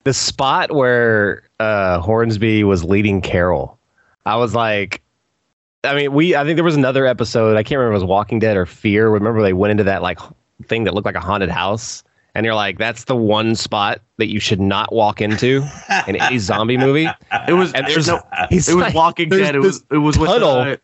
the 0.04 0.14
spot 0.14 0.72
where 0.74 1.44
uh, 1.60 2.00
Hornsby 2.00 2.64
was 2.64 2.84
leading 2.84 3.22
Carol, 3.22 3.78
I 4.26 4.38
was 4.38 4.56
like, 4.56 5.02
I 5.84 5.94
mean, 5.94 6.12
we. 6.14 6.36
I 6.36 6.44
think 6.44 6.56
there 6.56 6.64
was 6.64 6.76
another 6.76 7.06
episode. 7.06 7.56
I 7.58 7.62
can't 7.62 7.78
remember 7.78 7.94
if 7.98 8.00
it 8.02 8.04
was 8.06 8.10
Walking 8.10 8.40
Dead 8.40 8.58
or 8.58 8.66
Fear. 8.66 9.10
Remember 9.10 9.44
they 9.44 9.54
went 9.54 9.72
into 9.72 9.84
that 9.84 10.02
like 10.02 10.20
thing 10.64 10.86
that 10.86 10.96
looked 10.96 11.06
like 11.06 11.16
a 11.16 11.20
haunted 11.20 11.50
house, 11.50 12.04
and 12.36 12.46
you're 12.46 12.54
like, 12.56 12.78
that's 12.78 13.06
the 13.06 13.16
one 13.16 13.56
spot 13.56 14.02
that 14.18 14.28
you 14.28 14.40
should 14.40 14.60
not 14.62 14.94
walk 14.94 15.22
into 15.22 15.66
in 16.08 16.16
any 16.18 16.38
zombie 16.40 16.78
movie. 16.78 17.08
it 17.48 17.54
was. 17.54 17.74
And 17.74 17.86
there's 17.88 18.06
there's 18.06 18.08
no. 18.08 18.22
he's 18.50 18.70
It 18.70 18.76
was 18.76 18.84
like- 18.84 18.94
Walking 18.94 19.30
Dead. 19.30 19.56
It 19.56 19.60
was. 19.60 19.84
It 19.92 19.98
was 19.98 20.18
with. 20.20 20.30
tunnel. 20.30 20.50
Uh, 20.58 20.76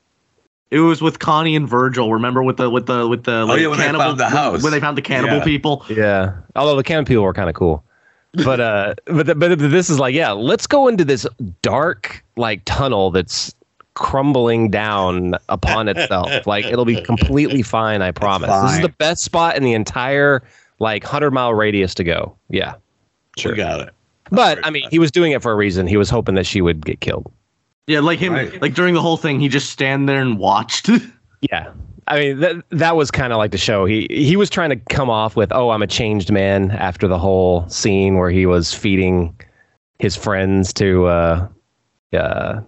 it 0.72 0.80
was 0.80 1.02
with 1.02 1.20
Connie 1.20 1.56
and 1.58 1.68
Virgil. 1.68 2.14
Remember 2.14 2.42
with 2.42 2.56
the 2.58 2.70
with 2.70 2.86
the 2.86 3.06
with 3.08 3.26
the 3.26 3.44
like 3.46 3.58
Oh, 3.58 3.62
yeah, 3.62 3.68
when 3.68 3.78
they 3.78 3.86
cannibal 3.86 4.06
found 4.06 4.20
the 4.22 4.30
house. 4.30 4.64
when 4.64 4.72
they 4.72 4.80
found 4.80 4.98
the 4.98 5.02
cannibal 5.02 5.38
Yeah. 5.40 5.44
people. 5.44 5.86
Yeah. 5.90 6.34
Although 6.56 6.78
the 6.78 6.84
cannibal 6.84 7.08
people 7.08 7.24
were 7.24 7.34
kind 7.34 7.50
of 7.50 7.56
cool. 7.56 7.84
but 8.46 8.62
uh, 8.62 8.96
but 9.08 9.26
the, 9.26 9.36
but 9.36 9.60
this 9.60 9.90
is 9.90 10.00
like, 10.00 10.16
yeah, 10.16 10.32
let's 10.32 10.66
go 10.66 10.88
into 10.88 11.04
this 11.04 11.28
dark 11.62 12.24
like 12.38 12.62
tunnel 12.64 13.12
that's 13.12 13.54
crumbling 13.96 14.70
down 14.72 15.36
upon 15.50 15.90
itself. 15.90 16.48
like 16.48 16.64
it'll 16.64 16.86
be 16.86 17.02
completely 17.02 17.62
fine, 17.62 18.02
I 18.02 18.12
promise. 18.12 18.50
This 18.64 18.76
is 18.76 18.82
the 18.82 18.88
best 18.98 19.22
spot 19.24 19.58
in 19.58 19.64
the 19.64 19.74
entire 19.74 20.42
like 20.82 21.04
hundred 21.04 21.32
mile 21.32 21.54
radius 21.54 21.94
to 21.96 22.04
go. 22.04 22.36
Yeah, 22.50 22.74
Sure. 23.38 23.56
got 23.56 23.80
it. 23.82 23.94
but 24.32 24.58
Right. 24.58 24.66
I 24.68 24.70
mean, 24.72 24.90
he 24.92 25.00
was 25.00 25.12
doing 25.12 25.32
it 25.32 25.42
for 25.42 25.52
a 25.52 25.56
reason. 25.56 25.88
He 25.88 25.96
was 25.98 26.10
hoping 26.10 26.36
that 26.36 26.46
she 26.46 26.60
would 26.62 26.86
get 26.86 27.00
killed. 27.00 27.32
Yeah, 27.88 28.00
like 28.00 28.20
him. 28.20 28.34
Right. 28.34 28.62
Like 28.62 28.74
during 28.74 28.94
the 28.94 29.02
whole 29.02 29.18
thing, 29.18 29.40
he 29.40 29.48
just 29.50 29.70
stand 29.70 30.10
there 30.10 30.22
and 30.22 30.38
watched. 30.38 30.90
Yeah. 31.50 31.72
I 32.08 32.20
mean 32.20 32.40
that 32.42 32.56
that 32.70 32.96
was 32.96 33.10
kind 33.10 33.34
of 33.34 33.38
like 33.38 33.50
the 33.52 33.58
show. 33.58 33.86
He 33.86 34.06
he 34.12 34.36
was 34.36 34.48
trying 34.50 34.70
to 34.70 34.76
come 34.76 35.10
off 35.10 35.36
with, 35.36 35.52
"Oh, 35.52 35.70
I'm 35.72 35.82
a 35.82 35.88
changed 35.88 36.32
man" 36.32 36.70
after 36.72 37.08
the 37.08 37.18
whole 37.18 37.68
scene 37.70 38.16
where 38.18 38.30
he 38.30 38.46
was 38.46 38.74
feeding 38.74 39.36
his 39.98 40.16
friends 40.16 40.72
to 40.74 41.06
uh 41.08 41.48
uh 42.14 42.62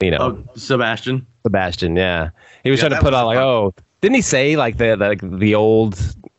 you 0.00 0.10
know, 0.10 0.18
oh, 0.20 0.44
Sebastian. 0.54 1.26
Sebastian, 1.42 1.96
yeah. 1.96 2.30
He 2.64 2.70
was 2.70 2.80
Yeah, 2.80 2.88
trying 2.88 2.98
to 2.98 3.04
put 3.04 3.12
was 3.12 3.20
on 3.20 3.26
like, 3.26 3.36
fun. 3.36 3.44
"Oh, 3.44 3.74
didn't 4.00 4.14
he 4.16 4.22
say 4.22 4.56
like 4.56 4.78
the 4.78 4.96
like 4.96 5.20
the 5.22 5.54
old 5.54 5.98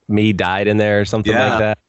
me 0.10 0.34
died 0.34 0.68
in 0.68 0.78
there 0.78 1.00
or 1.00 1.06
something 1.06 1.32
Yeah. 1.34 1.50
like 1.50 1.60
that?" 1.60 1.80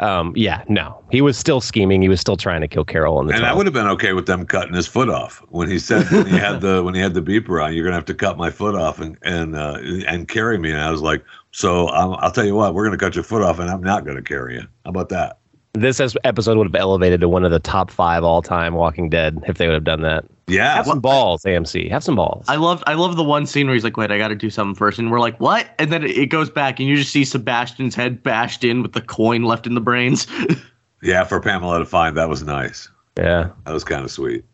Um 0.00 0.32
yeah, 0.36 0.62
no. 0.68 1.02
He 1.10 1.20
was 1.20 1.36
still 1.36 1.60
scheming. 1.60 2.00
He 2.02 2.08
was 2.08 2.20
still 2.20 2.36
trying 2.36 2.60
to 2.60 2.68
kill 2.68 2.84
Carol 2.84 3.20
in 3.20 3.26
the 3.26 3.34
And 3.34 3.44
I 3.44 3.52
would 3.52 3.66
have 3.66 3.72
been 3.72 3.88
okay 3.88 4.12
with 4.12 4.26
them 4.26 4.46
cutting 4.46 4.74
his 4.74 4.86
foot 4.86 5.08
off 5.08 5.42
when 5.48 5.68
he 5.68 5.80
said 5.80 6.08
when 6.12 6.26
he 6.26 6.38
had 6.38 6.60
the 6.60 6.84
when 6.84 6.94
he 6.94 7.00
had 7.00 7.14
the 7.14 7.22
beeper 7.22 7.60
on. 7.64 7.74
You're 7.74 7.84
gonna 7.84 7.96
have 7.96 8.04
to 8.04 8.14
cut 8.14 8.36
my 8.36 8.50
foot 8.50 8.76
off 8.76 9.00
and 9.00 9.18
and 9.22 9.56
uh, 9.56 9.78
and 10.06 10.28
carry 10.28 10.56
me. 10.56 10.70
And 10.70 10.80
I 10.80 10.92
was 10.92 11.02
like, 11.02 11.24
so 11.50 11.88
i 11.88 12.06
I'll 12.06 12.30
tell 12.30 12.44
you 12.44 12.54
what, 12.54 12.74
we're 12.74 12.84
gonna 12.84 12.96
cut 12.96 13.16
your 13.16 13.24
foot 13.24 13.42
off, 13.42 13.58
and 13.58 13.68
I'm 13.68 13.82
not 13.82 14.04
gonna 14.04 14.22
carry 14.22 14.54
you. 14.54 14.62
How 14.84 14.90
about 14.90 15.08
that? 15.08 15.38
This 15.80 16.00
episode 16.24 16.56
would 16.58 16.66
have 16.66 16.74
elevated 16.74 17.20
to 17.20 17.28
one 17.28 17.44
of 17.44 17.50
the 17.50 17.58
top 17.60 17.90
5 17.90 18.24
all-time 18.24 18.74
Walking 18.74 19.08
Dead 19.08 19.38
if 19.46 19.58
they 19.58 19.66
would 19.66 19.74
have 19.74 19.84
done 19.84 20.02
that. 20.02 20.24
Yeah, 20.46 20.74
Have 20.76 20.86
some 20.86 21.00
balls, 21.00 21.42
AMC. 21.42 21.90
Have 21.90 22.02
some 22.02 22.16
balls. 22.16 22.46
I 22.48 22.56
love 22.56 22.82
I 22.86 22.94
love 22.94 23.16
the 23.16 23.22
one 23.24 23.44
scene 23.44 23.66
where 23.66 23.74
he's 23.74 23.84
like, 23.84 23.98
"Wait, 23.98 24.10
I 24.10 24.16
got 24.16 24.28
to 24.28 24.34
do 24.34 24.48
something 24.48 24.74
first. 24.74 24.98
and 24.98 25.10
we're 25.10 25.20
like, 25.20 25.38
"What?" 25.40 25.68
And 25.78 25.92
then 25.92 26.04
it 26.04 26.30
goes 26.30 26.48
back, 26.48 26.80
and 26.80 26.88
you 26.88 26.96
just 26.96 27.12
see 27.12 27.22
Sebastian's 27.24 27.94
head 27.94 28.22
bashed 28.22 28.64
in 28.64 28.82
with 28.82 28.92
the 28.94 29.02
coin 29.02 29.42
left 29.42 29.66
in 29.66 29.74
the 29.74 29.80
brains. 29.82 30.26
yeah. 31.02 31.24
For 31.24 31.38
Pamela 31.38 31.78
to 31.80 31.84
find 31.84 32.16
that 32.16 32.30
was 32.30 32.42
nice. 32.42 32.88
yeah. 33.18 33.50
That 33.66 33.72
was 33.72 33.84
kind 33.84 34.04
of 34.04 34.10
sweet. 34.10 34.44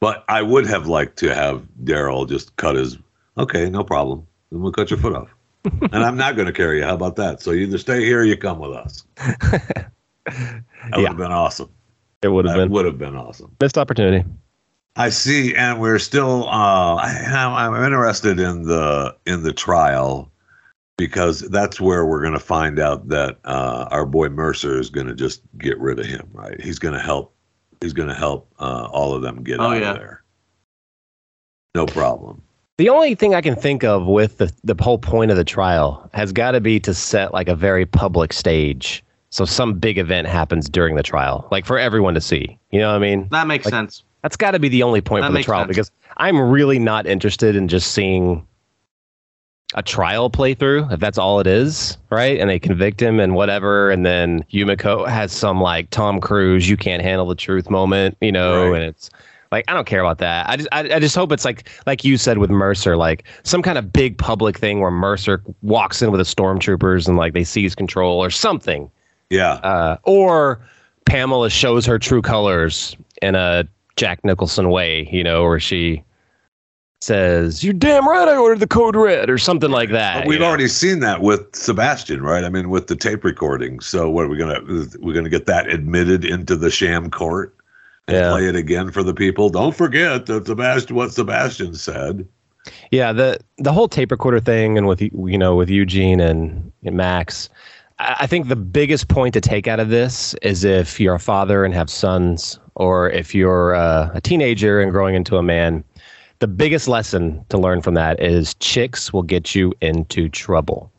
But 0.00 0.24
I 0.28 0.42
would 0.42 0.66
have 0.66 0.88
liked 0.88 1.16
to 1.18 1.32
have 1.32 1.64
Daryl 1.84 2.28
just 2.28 2.56
cut 2.56 2.74
his. 2.74 2.98
Okay, 3.38 3.70
no 3.70 3.84
problem. 3.84 4.26
Then 4.50 4.60
we'll 4.60 4.72
cut 4.72 4.90
your 4.90 4.98
foot 4.98 5.14
off. 5.14 5.28
and 5.92 6.04
I'm 6.04 6.16
not 6.16 6.34
going 6.34 6.46
to 6.46 6.52
carry 6.52 6.78
you. 6.80 6.84
How 6.84 6.94
about 6.94 7.14
that? 7.16 7.40
So 7.40 7.52
you 7.52 7.62
either 7.68 7.78
stay 7.78 8.04
here 8.04 8.20
or 8.20 8.24
you 8.24 8.36
come 8.36 8.58
with 8.58 8.72
us. 8.72 9.04
That 10.90 10.96
would 10.96 11.02
Yeah. 11.02 11.08
have 11.08 11.16
been 11.16 11.32
awesome. 11.32 11.68
It 12.22 12.28
would 12.28 12.44
have 12.46 12.54
That 12.54 12.64
been 12.64 12.70
would 12.72 12.84
have 12.86 12.98
been 12.98 13.16
awesome. 13.16 13.54
missed 13.60 13.76
opportunity. 13.78 14.24
I 14.96 15.10
see, 15.10 15.54
and 15.56 15.80
we're 15.80 15.98
still. 15.98 16.44
Uh, 16.48 16.94
I, 16.96 17.66
I'm 17.66 17.84
interested 17.84 18.38
in 18.38 18.62
the 18.62 19.14
in 19.26 19.42
the 19.42 19.52
trial 19.52 20.30
because 20.96 21.40
that's 21.40 21.80
where 21.80 22.06
we're 22.06 22.20
going 22.20 22.32
to 22.34 22.38
find 22.38 22.78
out 22.78 23.08
that 23.08 23.38
uh, 23.44 23.88
our 23.90 24.06
boy 24.06 24.28
Mercer 24.28 24.78
is 24.78 24.90
going 24.90 25.08
to 25.08 25.14
just 25.14 25.42
get 25.58 25.78
rid 25.80 25.98
of 25.98 26.06
him. 26.06 26.28
Right? 26.32 26.60
He's 26.60 26.78
going 26.78 26.94
to 26.94 27.00
help. 27.00 27.34
He's 27.80 27.92
going 27.92 28.08
to 28.08 28.14
help 28.14 28.48
uh, 28.60 28.88
all 28.92 29.12
of 29.14 29.22
them 29.22 29.42
get 29.42 29.58
Oh, 29.60 29.64
out 29.64 29.80
yeah. 29.80 29.90
of 29.90 29.96
there. 29.98 30.22
No 31.74 31.86
problem. 31.86 32.40
The 32.78 32.88
only 32.88 33.14
thing 33.14 33.34
I 33.34 33.40
can 33.40 33.56
think 33.56 33.84
of 33.84 34.06
with 34.06 34.38
the, 34.38 34.52
the 34.64 34.74
whole 34.80 34.98
point 34.98 35.30
of 35.30 35.36
the 35.36 35.44
trial 35.44 36.08
has 36.14 36.32
got 36.32 36.52
to 36.52 36.60
be 36.60 36.80
to 36.80 36.94
set 36.94 37.32
like 37.32 37.48
a 37.48 37.54
very 37.54 37.84
public 37.86 38.32
stage. 38.32 39.02
So 39.34 39.44
some 39.44 39.74
big 39.74 39.98
event 39.98 40.28
happens 40.28 40.68
during 40.68 40.94
the 40.94 41.02
trial, 41.02 41.48
like 41.50 41.66
for 41.66 41.76
everyone 41.76 42.14
to 42.14 42.20
see. 42.20 42.56
You 42.70 42.78
know 42.78 42.90
what 42.90 42.94
I 42.94 42.98
mean? 43.00 43.26
that 43.32 43.48
makes 43.48 43.64
Like- 43.64 43.72
sense. 43.74 44.04
That's 44.22 44.36
got 44.36 44.52
to 44.52 44.60
be 44.60 44.68
the 44.68 44.84
only 44.84 45.00
point 45.00 45.22
That 45.24 45.32
for 45.32 45.38
the 45.38 45.42
trial 45.42 45.62
sense. 45.62 45.68
because 45.68 45.90
I'm 46.18 46.38
really 46.40 46.78
not 46.78 47.04
interested 47.08 47.56
in 47.56 47.66
just 47.66 47.90
seeing 47.90 48.46
a 49.74 49.82
trial 49.82 50.30
playthrough 50.30 50.92
if 50.92 51.00
that's 51.00 51.18
all 51.18 51.40
it 51.40 51.48
is, 51.48 51.98
right? 52.10 52.38
And 52.38 52.48
they 52.48 52.60
convict 52.60 53.02
him 53.02 53.18
and 53.18 53.34
whatever, 53.34 53.90
and 53.90 54.06
then 54.06 54.44
Yumiko 54.52 55.06
has 55.08 55.32
some 55.32 55.60
like 55.60 55.90
Tom 55.90 56.20
Cruise, 56.20 56.68
you 56.70 56.76
can't 56.76 57.02
handle 57.02 57.26
the 57.26 57.34
truth 57.34 57.68
moment, 57.68 58.16
you 58.20 58.30
know, 58.30 58.68
Right. 58.70 58.76
and 58.82 58.84
it's 58.84 59.10
like 59.50 59.64
I 59.66 59.74
don't 59.74 59.86
care 59.86 60.00
about 60.00 60.18
that. 60.18 60.48
I 60.48 60.56
just 60.56 60.68
I, 60.70 60.80
I 60.94 60.98
just 61.00 61.16
hope 61.16 61.32
it's 61.32 61.44
like 61.44 61.68
like 61.86 62.04
you 62.04 62.16
said 62.16 62.38
with 62.38 62.50
Mercer, 62.50 62.96
like 62.96 63.24
some 63.42 63.62
kind 63.62 63.78
of 63.78 63.92
big 63.92 64.16
public 64.16 64.58
thing 64.58 64.78
where 64.80 64.92
Mercer 64.92 65.42
walks 65.62 66.02
in 66.02 66.12
with 66.12 66.20
the 66.20 66.24
stormtroopers 66.24 67.08
and 67.08 67.16
like 67.16 67.32
they 67.34 67.44
seize 67.44 67.74
control 67.74 68.22
or 68.22 68.30
something 68.30 68.88
Yeah. 69.30 69.54
uh, 69.54 69.96
or 70.04 70.60
Pamela 71.06 71.50
shows 71.50 71.86
her 71.86 71.98
true 71.98 72.22
colors 72.22 72.96
in 73.22 73.34
a 73.34 73.66
Jack 73.96 74.24
Nicholson 74.24 74.70
way, 74.70 75.08
you 75.12 75.22
know, 75.24 75.42
where 75.42 75.60
she 75.60 76.02
says, 77.00 77.62
"You're 77.62 77.74
damn 77.74 78.08
right, 78.08 78.26
I 78.28 78.36
ordered 78.36 78.60
the 78.60 78.66
code 78.66 78.96
red," 78.96 79.28
or 79.28 79.38
something 79.38 79.70
like 79.70 79.90
that. 79.90 80.20
But 80.20 80.26
we've 80.26 80.40
know? 80.40 80.46
already 80.46 80.68
seen 80.68 81.00
that 81.00 81.20
with 81.20 81.54
Sebastian, 81.54 82.22
right? 82.22 82.44
I 82.44 82.48
mean, 82.48 82.70
with 82.70 82.86
the 82.86 82.96
tape 82.96 83.24
recording. 83.24 83.80
So 83.80 84.08
what 84.10 84.24
are 84.24 84.28
we 84.28 84.36
gonna 84.36 84.60
we're 85.00 85.14
gonna 85.14 85.28
get 85.28 85.46
that 85.46 85.68
admitted 85.68 86.24
into 86.24 86.56
the 86.56 86.70
sham 86.70 87.10
court 87.10 87.54
and 88.08 88.16
Yeah. 88.16 88.30
play 88.30 88.46
it 88.46 88.56
again 88.56 88.90
for 88.90 89.02
the 89.02 89.14
people? 89.14 89.50
Don't 89.50 89.76
forget 89.76 90.26
that 90.26 90.46
Sebastian 90.46 90.96
what 90.96 91.12
Sebastian 91.12 91.74
said. 91.74 92.26
Yeah, 92.90 93.12
the 93.12 93.38
the 93.58 93.72
whole 93.72 93.88
tape 93.88 94.10
recorder 94.10 94.40
thing, 94.40 94.78
and 94.78 94.86
with 94.86 95.02
you 95.02 95.38
know 95.38 95.54
with 95.54 95.68
Eugene 95.68 96.20
and, 96.20 96.72
and 96.84 96.96
Max, 96.96 97.50
I, 97.98 98.26
think 98.26 98.48
the 98.48 98.56
biggest 98.56 99.08
point 99.08 99.34
to 99.34 99.40
take 99.40 99.68
out 99.68 99.78
of 99.80 99.88
this 99.88 100.34
is 100.42 100.64
if 100.64 100.98
you're 100.98 101.14
a 101.14 101.20
father 101.20 101.64
and 101.64 101.72
have 101.74 101.88
sons, 101.88 102.58
or 102.74 103.10
if 103.10 103.34
you're 103.34 103.74
uh, 103.74 104.10
a 104.14 104.20
teenager 104.20 104.80
and 104.80 104.90
growing 104.90 105.14
into 105.14 105.36
a 105.36 105.42
man. 105.42 105.84
The 106.40 106.48
biggest 106.48 106.88
lesson 106.88 107.44
to 107.48 107.58
learn 107.58 107.80
from 107.80 107.94
that 107.94 108.20
is 108.20 108.54
chicks 108.54 109.12
will 109.12 109.22
get 109.22 109.54
you 109.54 109.72
into 109.80 110.28
trouble. 110.28 110.92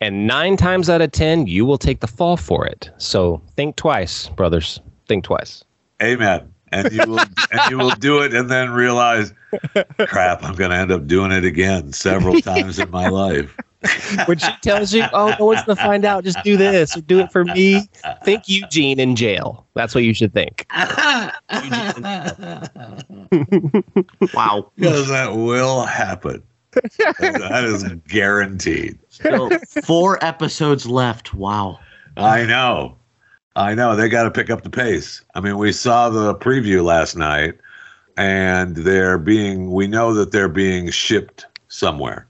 And 0.00 0.26
nine 0.26 0.56
times 0.56 0.88
out 0.88 1.00
of 1.00 1.12
10, 1.12 1.46
you 1.46 1.64
will 1.64 1.78
take 1.78 2.00
the 2.00 2.06
fall 2.06 2.36
for 2.36 2.66
it. 2.66 2.90
So 2.98 3.42
think 3.56 3.76
twice, 3.76 4.28
brothers. 4.28 4.80
Think 5.08 5.24
twice. 5.24 5.64
Amen. 6.02 6.52
And 6.72 6.92
you 6.92 7.06
will 7.06 7.18
and 7.50 7.70
you 7.70 7.78
will 7.78 7.90
do 7.90 8.20
it 8.20 8.34
and 8.34 8.50
then 8.50 8.70
realize, 8.70 9.32
crap, 10.06 10.42
I'm 10.42 10.54
gonna 10.54 10.74
end 10.74 10.92
up 10.92 11.06
doing 11.06 11.32
it 11.32 11.44
again 11.44 11.92
several 11.92 12.40
times 12.42 12.78
in 12.78 12.90
my 12.90 13.08
life. 13.08 13.56
Which 14.26 14.42
tells 14.62 14.92
you, 14.92 15.04
oh, 15.12 15.34
no 15.38 15.46
one's 15.46 15.62
going 15.64 15.76
to 15.76 15.82
find 15.82 16.04
out. 16.04 16.24
Just 16.24 16.42
do 16.42 16.56
this 16.56 16.96
or 16.96 17.00
do 17.02 17.20
it 17.20 17.30
for 17.30 17.44
me. 17.44 17.88
Think 18.24 18.48
Eugene 18.48 18.98
in 18.98 19.16
jail. 19.16 19.66
That's 19.74 19.94
what 19.94 20.04
you 20.04 20.14
should 20.14 20.32
think. 20.32 20.66
Wow. 24.34 24.70
Because 24.76 25.08
that 25.08 25.34
will 25.34 25.82
happen. 25.82 26.42
that 26.72 27.64
is 27.64 27.84
guaranteed. 28.08 28.98
Still 29.08 29.50
four 29.84 30.22
episodes 30.24 30.86
left. 30.86 31.34
Wow. 31.34 31.78
Uh, 32.16 32.22
I 32.24 32.46
know. 32.46 32.96
I 33.56 33.74
know. 33.74 33.96
They 33.96 34.08
got 34.08 34.24
to 34.24 34.30
pick 34.30 34.50
up 34.50 34.62
the 34.62 34.70
pace. 34.70 35.22
I 35.34 35.40
mean, 35.40 35.58
we 35.58 35.72
saw 35.72 36.10
the 36.10 36.34
preview 36.34 36.84
last 36.84 37.16
night, 37.16 37.54
and 38.16 38.76
they're 38.76 39.18
being, 39.18 39.72
we 39.72 39.86
know 39.86 40.12
that 40.14 40.32
they're 40.32 40.48
being 40.48 40.90
shipped 40.90 41.46
somewhere. 41.68 42.26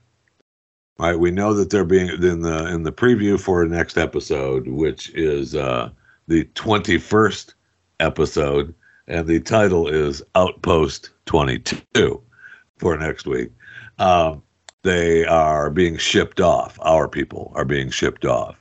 Right? 0.99 1.19
We 1.19 1.29
know 1.31 1.53
that 1.53 1.69
they're 1.69 1.85
being 1.85 2.09
in 2.09 2.41
the 2.41 2.67
in 2.67 2.83
the 2.83 2.91
preview 2.91 3.39
for 3.39 3.63
next 3.65 3.97
episode, 3.97 4.67
which 4.67 5.09
is 5.13 5.55
uh 5.55 5.89
the 6.27 6.43
21st 6.55 7.53
episode, 7.99 8.73
and 9.07 9.27
the 9.27 9.39
title 9.39 9.87
is 9.87 10.21
Outpost 10.35 11.11
22 11.25 12.21
for 12.77 12.97
next 12.97 13.25
week. 13.27 13.51
Um, 13.99 14.43
they 14.83 15.25
are 15.25 15.69
being 15.69 15.97
shipped 15.97 16.39
off. 16.41 16.77
Our 16.81 17.07
people 17.07 17.51
are 17.55 17.65
being 17.65 17.89
shipped 17.89 18.25
off 18.25 18.55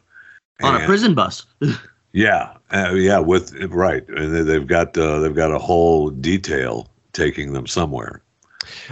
On 0.62 0.80
a 0.80 0.84
prison 0.86 1.14
bus. 1.14 1.44
yeah, 2.12 2.54
uh, 2.72 2.92
yeah, 2.94 3.18
with 3.18 3.54
right, 3.70 4.06
and 4.08 4.34
they- 4.34 4.42
they've 4.42 4.66
got 4.66 4.96
uh, 4.96 5.20
they've 5.20 5.34
got 5.34 5.52
a 5.52 5.58
whole 5.58 6.10
detail 6.10 6.88
taking 7.12 7.52
them 7.52 7.66
somewhere. 7.66 8.22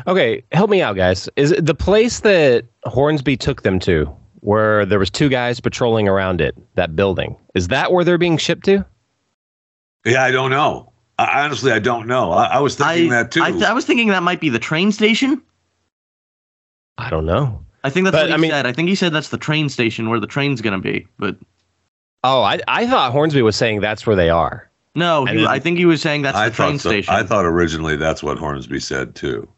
Okay, 0.06 0.42
help 0.52 0.70
me 0.70 0.82
out, 0.82 0.96
guys. 0.96 1.28
Is 1.36 1.52
it 1.52 1.66
the 1.66 1.74
place 1.74 2.20
that 2.20 2.64
Hornsby 2.84 3.36
took 3.36 3.62
them 3.62 3.78
to, 3.80 4.04
where 4.40 4.84
there 4.86 4.98
was 4.98 5.10
two 5.10 5.28
guys 5.28 5.60
patrolling 5.60 6.08
around 6.08 6.40
it, 6.40 6.54
that 6.74 6.94
building? 6.96 7.36
Is 7.54 7.68
that 7.68 7.92
where 7.92 8.04
they're 8.04 8.18
being 8.18 8.36
shipped 8.36 8.64
to? 8.66 8.84
Yeah, 10.04 10.22
I 10.24 10.30
don't 10.30 10.50
know. 10.50 10.92
I, 11.18 11.44
honestly, 11.44 11.70
I 11.72 11.78
don't 11.78 12.06
know. 12.06 12.32
I, 12.32 12.44
I 12.56 12.58
was 12.60 12.74
thinking 12.76 13.12
I, 13.12 13.22
that 13.22 13.30
too. 13.30 13.42
I, 13.42 13.50
th- 13.52 13.62
I 13.62 13.72
was 13.72 13.84
thinking 13.86 14.08
that 14.08 14.22
might 14.22 14.40
be 14.40 14.48
the 14.48 14.58
train 14.58 14.90
station. 14.92 15.40
I 16.98 17.10
don't 17.10 17.26
know. 17.26 17.64
I 17.82 17.90
think 17.90 18.04
that's 18.04 18.14
But, 18.14 18.22
what 18.22 18.28
he 18.28 18.34
I 18.34 18.36
mean- 18.38 18.50
said. 18.50 18.66
I 18.66 18.72
think 18.72 18.88
he 18.88 18.94
said 18.94 19.12
that's 19.12 19.28
the 19.28 19.38
train 19.38 19.68
station 19.68 20.08
where 20.08 20.20
the 20.20 20.26
train's 20.26 20.60
gonna 20.60 20.78
be. 20.80 21.06
But 21.18 21.36
Oh, 22.22 22.42
I 22.42 22.58
I 22.68 22.86
thought 22.86 23.12
Hornsby 23.12 23.42
was 23.42 23.56
saying 23.56 23.80
that's 23.80 24.06
where 24.06 24.16
they 24.16 24.30
are. 24.30 24.70
no, 24.94 25.24
he, 25.26 25.36
then- 25.36 25.46
I 25.46 25.58
think 25.58 25.78
he 25.78 25.84
was 25.86 26.00
saying 26.02 26.22
that's 26.22 26.36
I 26.36 26.48
the 26.48 26.54
train 26.56 26.78
so. 26.78 26.88
station. 26.90 27.12
I 27.14 27.22
thought 27.22 27.44
originally 27.44 27.96
that's 27.96 28.22
what 28.22 28.38
Hornsby 28.38 28.80
said 28.80 29.14
too. 29.14 29.48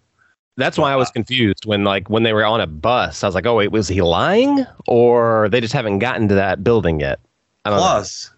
That's 0.56 0.78
why 0.78 0.92
I 0.92 0.96
was 0.96 1.08
uh, 1.08 1.12
confused 1.12 1.66
when 1.66 1.84
like 1.84 2.08
when 2.08 2.22
they 2.22 2.32
were 2.32 2.44
on 2.44 2.60
a 2.60 2.66
bus. 2.66 3.22
I 3.22 3.28
was 3.28 3.34
like, 3.34 3.46
oh 3.46 3.56
wait, 3.56 3.72
was 3.72 3.88
he 3.88 4.00
lying 4.02 4.64
or 4.86 5.48
they 5.50 5.60
just 5.60 5.74
haven't 5.74 5.98
gotten 5.98 6.28
to 6.28 6.34
that 6.34 6.64
building 6.64 7.00
yet? 7.00 7.20
I 7.64 7.70
don't 7.70 7.78
know. 7.78 7.82
Plus, 7.84 8.30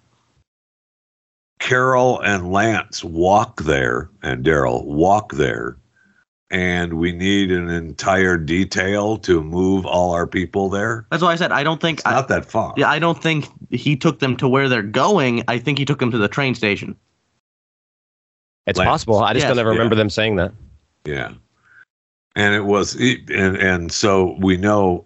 Carol 1.60 2.20
and 2.20 2.52
Lance 2.52 3.04
walk 3.04 3.62
there, 3.62 4.10
and 4.22 4.44
Daryl 4.44 4.84
walk 4.84 5.32
there, 5.32 5.76
and 6.50 6.94
we 6.94 7.12
need 7.12 7.52
an 7.52 7.68
entire 7.68 8.36
detail 8.36 9.16
to 9.18 9.42
move 9.42 9.86
all 9.86 10.12
our 10.12 10.26
people 10.26 10.68
there. 10.68 11.06
That's 11.10 11.22
why 11.22 11.32
I 11.32 11.36
said 11.36 11.52
I 11.52 11.62
don't 11.62 11.80
think. 11.80 11.98
It's 11.98 12.06
I, 12.06 12.12
not 12.12 12.28
that 12.28 12.44
far. 12.44 12.74
yeah, 12.76 12.88
I 12.90 12.98
don't 12.98 13.22
think 13.22 13.46
he 13.70 13.96
took 13.96 14.18
them 14.18 14.36
to 14.38 14.48
where 14.48 14.68
they're 14.68 14.82
going. 14.82 15.42
I 15.46 15.58
think 15.58 15.78
he 15.78 15.84
took 15.84 15.98
them 16.00 16.10
to 16.10 16.18
the 16.18 16.28
train 16.28 16.54
station. 16.54 16.96
It's 18.66 18.78
Lance. 18.78 18.88
possible. 18.88 19.18
I 19.20 19.32
just 19.32 19.44
Yes, 19.44 19.50
don't 19.50 19.58
ever 19.58 19.70
yeah. 19.70 19.78
remember 19.78 19.94
them 19.94 20.10
saying 20.10 20.36
that. 20.36 20.52
Yeah. 21.04 21.32
And 22.38 22.54
it 22.54 22.64
was 22.64 22.94
and 22.94 23.56
and 23.56 23.92
so 23.92 24.36
we 24.38 24.56
know 24.56 25.04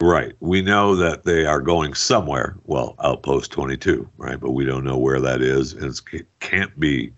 right. 0.00 0.32
We 0.40 0.62
know 0.62 0.94
that 0.96 1.24
they 1.24 1.46
are 1.46 1.60
going 1.60 1.94
somewhere. 1.94 2.56
Well, 2.64 2.94
outpost 3.02 3.50
22, 3.52 4.08
right? 4.16 4.38
But 4.38 4.52
we 4.52 4.64
don't 4.64 4.84
know 4.84 4.96
where 4.96 5.20
that 5.20 5.42
is 5.42 5.72
and 5.74 6.00
it 6.12 6.26
can't 6.40 6.78
be 6.78 7.12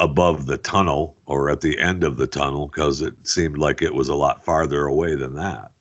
above 0.00 0.46
the 0.46 0.58
tunnel 0.58 1.16
or 1.26 1.50
at 1.50 1.60
the 1.60 1.78
end 1.78 2.04
of 2.04 2.16
the 2.16 2.26
tunnel 2.26 2.68
because 2.68 3.02
it 3.02 3.14
seemed 3.26 3.58
like 3.58 3.82
it 3.82 3.94
was 3.94 4.08
a 4.08 4.14
lot 4.14 4.44
farther 4.44 4.86
away 4.86 5.14
than 5.14 5.34
that. 5.34 5.72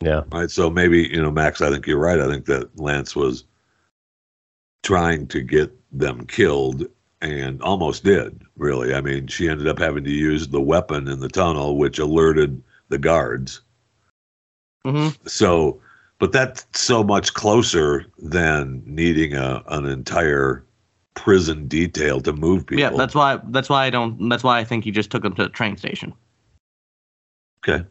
Yeah. 0.00 0.22
Right? 0.30 0.50
So 0.50 0.70
maybe, 0.70 1.08
you 1.08 1.20
know, 1.20 1.30
Max, 1.30 1.60
I 1.60 1.70
think 1.70 1.86
you're 1.86 1.98
right. 1.98 2.20
I 2.20 2.28
think 2.28 2.44
that 2.46 2.78
Lance 2.78 3.16
was 3.16 3.44
trying 4.82 5.26
to 5.28 5.40
get 5.40 5.72
them 5.90 6.26
killed 6.26 6.86
and 7.20 7.62
almost 7.62 8.04
did, 8.04 8.42
really. 8.56 8.94
I 8.94 9.00
mean, 9.00 9.26
she 9.26 9.48
ended 9.48 9.68
up 9.68 9.78
having 9.78 10.04
to 10.04 10.10
use 10.10 10.48
the 10.48 10.60
weapon 10.60 11.08
in 11.08 11.20
the 11.20 11.28
tunnel, 11.28 11.76
which 11.76 11.98
alerted 11.98 12.62
the 12.88 12.98
guards. 12.98 13.60
hmm 14.84 15.08
So, 15.26 15.80
but 16.18 16.32
that's 16.32 16.66
so 16.72 17.02
much 17.02 17.34
closer 17.34 18.06
than 18.18 18.82
needing 18.86 19.34
a 19.34 19.62
an 19.68 19.86
entire 19.86 20.64
prison 21.14 21.66
detail 21.66 22.20
to 22.20 22.32
move 22.32 22.66
people. 22.66 22.80
Yeah, 22.80 22.90
that's 22.90 23.14
why. 23.14 23.40
That's 23.48 23.68
why 23.68 23.86
I 23.86 23.90
don't. 23.90 24.28
That's 24.28 24.44
why 24.44 24.58
I 24.58 24.64
think 24.64 24.84
he 24.84 24.90
just 24.90 25.10
took 25.10 25.22
them 25.22 25.34
to 25.34 25.44
the 25.44 25.48
train 25.48 25.76
station. 25.76 26.14
okay. 27.66 27.84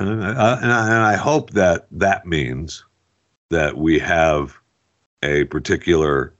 And 0.00 0.24
I, 0.24 0.30
and 0.30 0.72
I, 0.72 0.86
and 0.86 1.02
I 1.04 1.16
hope 1.16 1.50
that 1.50 1.86
that 1.92 2.26
means 2.26 2.84
that 3.50 3.76
we 3.76 3.98
have 3.98 4.58
a 5.22 5.44
particular 5.44 6.34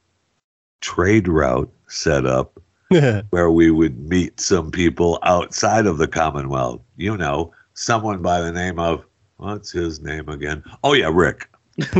trade 0.80 1.28
route 1.28 1.70
set 1.92 2.26
up 2.26 2.60
where 3.30 3.50
we 3.50 3.70
would 3.70 3.98
meet 4.08 4.40
some 4.40 4.70
people 4.70 5.18
outside 5.22 5.86
of 5.86 5.98
the 5.98 6.08
Commonwealth. 6.08 6.80
You 6.96 7.16
know, 7.16 7.52
someone 7.74 8.22
by 8.22 8.40
the 8.40 8.52
name 8.52 8.78
of 8.78 9.04
what's 9.36 9.70
his 9.70 10.00
name 10.00 10.28
again? 10.28 10.62
Oh 10.84 10.92
yeah, 10.92 11.10
Rick. 11.12 11.48